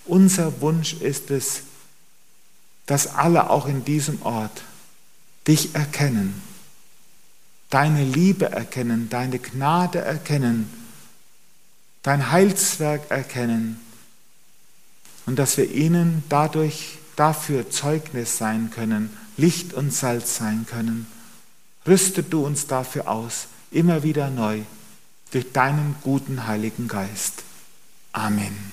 Unser 0.06 0.60
Wunsch 0.62 0.94
ist 0.94 1.30
es, 1.30 1.62
dass 2.88 3.08
alle 3.08 3.50
auch 3.50 3.68
in 3.68 3.86
diesem 3.86 4.22
Ort 4.24 4.64
dich 5.48 5.76
erkennen, 5.76 6.42
deine 7.70 8.04
Liebe 8.04 8.52
erkennen, 8.52 9.10
deine 9.10 9.40
Gnade 9.40 10.00
erkennen, 10.00 10.70
dein 12.02 12.32
Heilswerk 12.32 13.10
erkennen 13.10 13.80
und 15.26 15.38
dass 15.40 15.58
wir 15.58 15.72
ihnen 15.72 16.24
dadurch 16.30 16.98
dafür 17.16 17.70
Zeugnis 17.70 18.38
sein 18.38 18.72
können, 18.72 19.16
Licht 19.38 19.74
und 19.74 19.94
Salz 19.94 20.38
sein 20.38 20.66
können. 20.70 21.08
Rüste 21.88 22.24
du 22.24 22.46
uns 22.46 22.68
dafür 22.68 23.08
aus, 23.08 23.48
immer 23.72 24.04
wieder 24.04 24.30
neu 24.30 24.62
durch 25.32 25.52
deinen 25.52 25.96
guten 26.02 26.48
Heiligen 26.48 26.88
Geist. 26.88 27.44
Amen. 28.12 28.73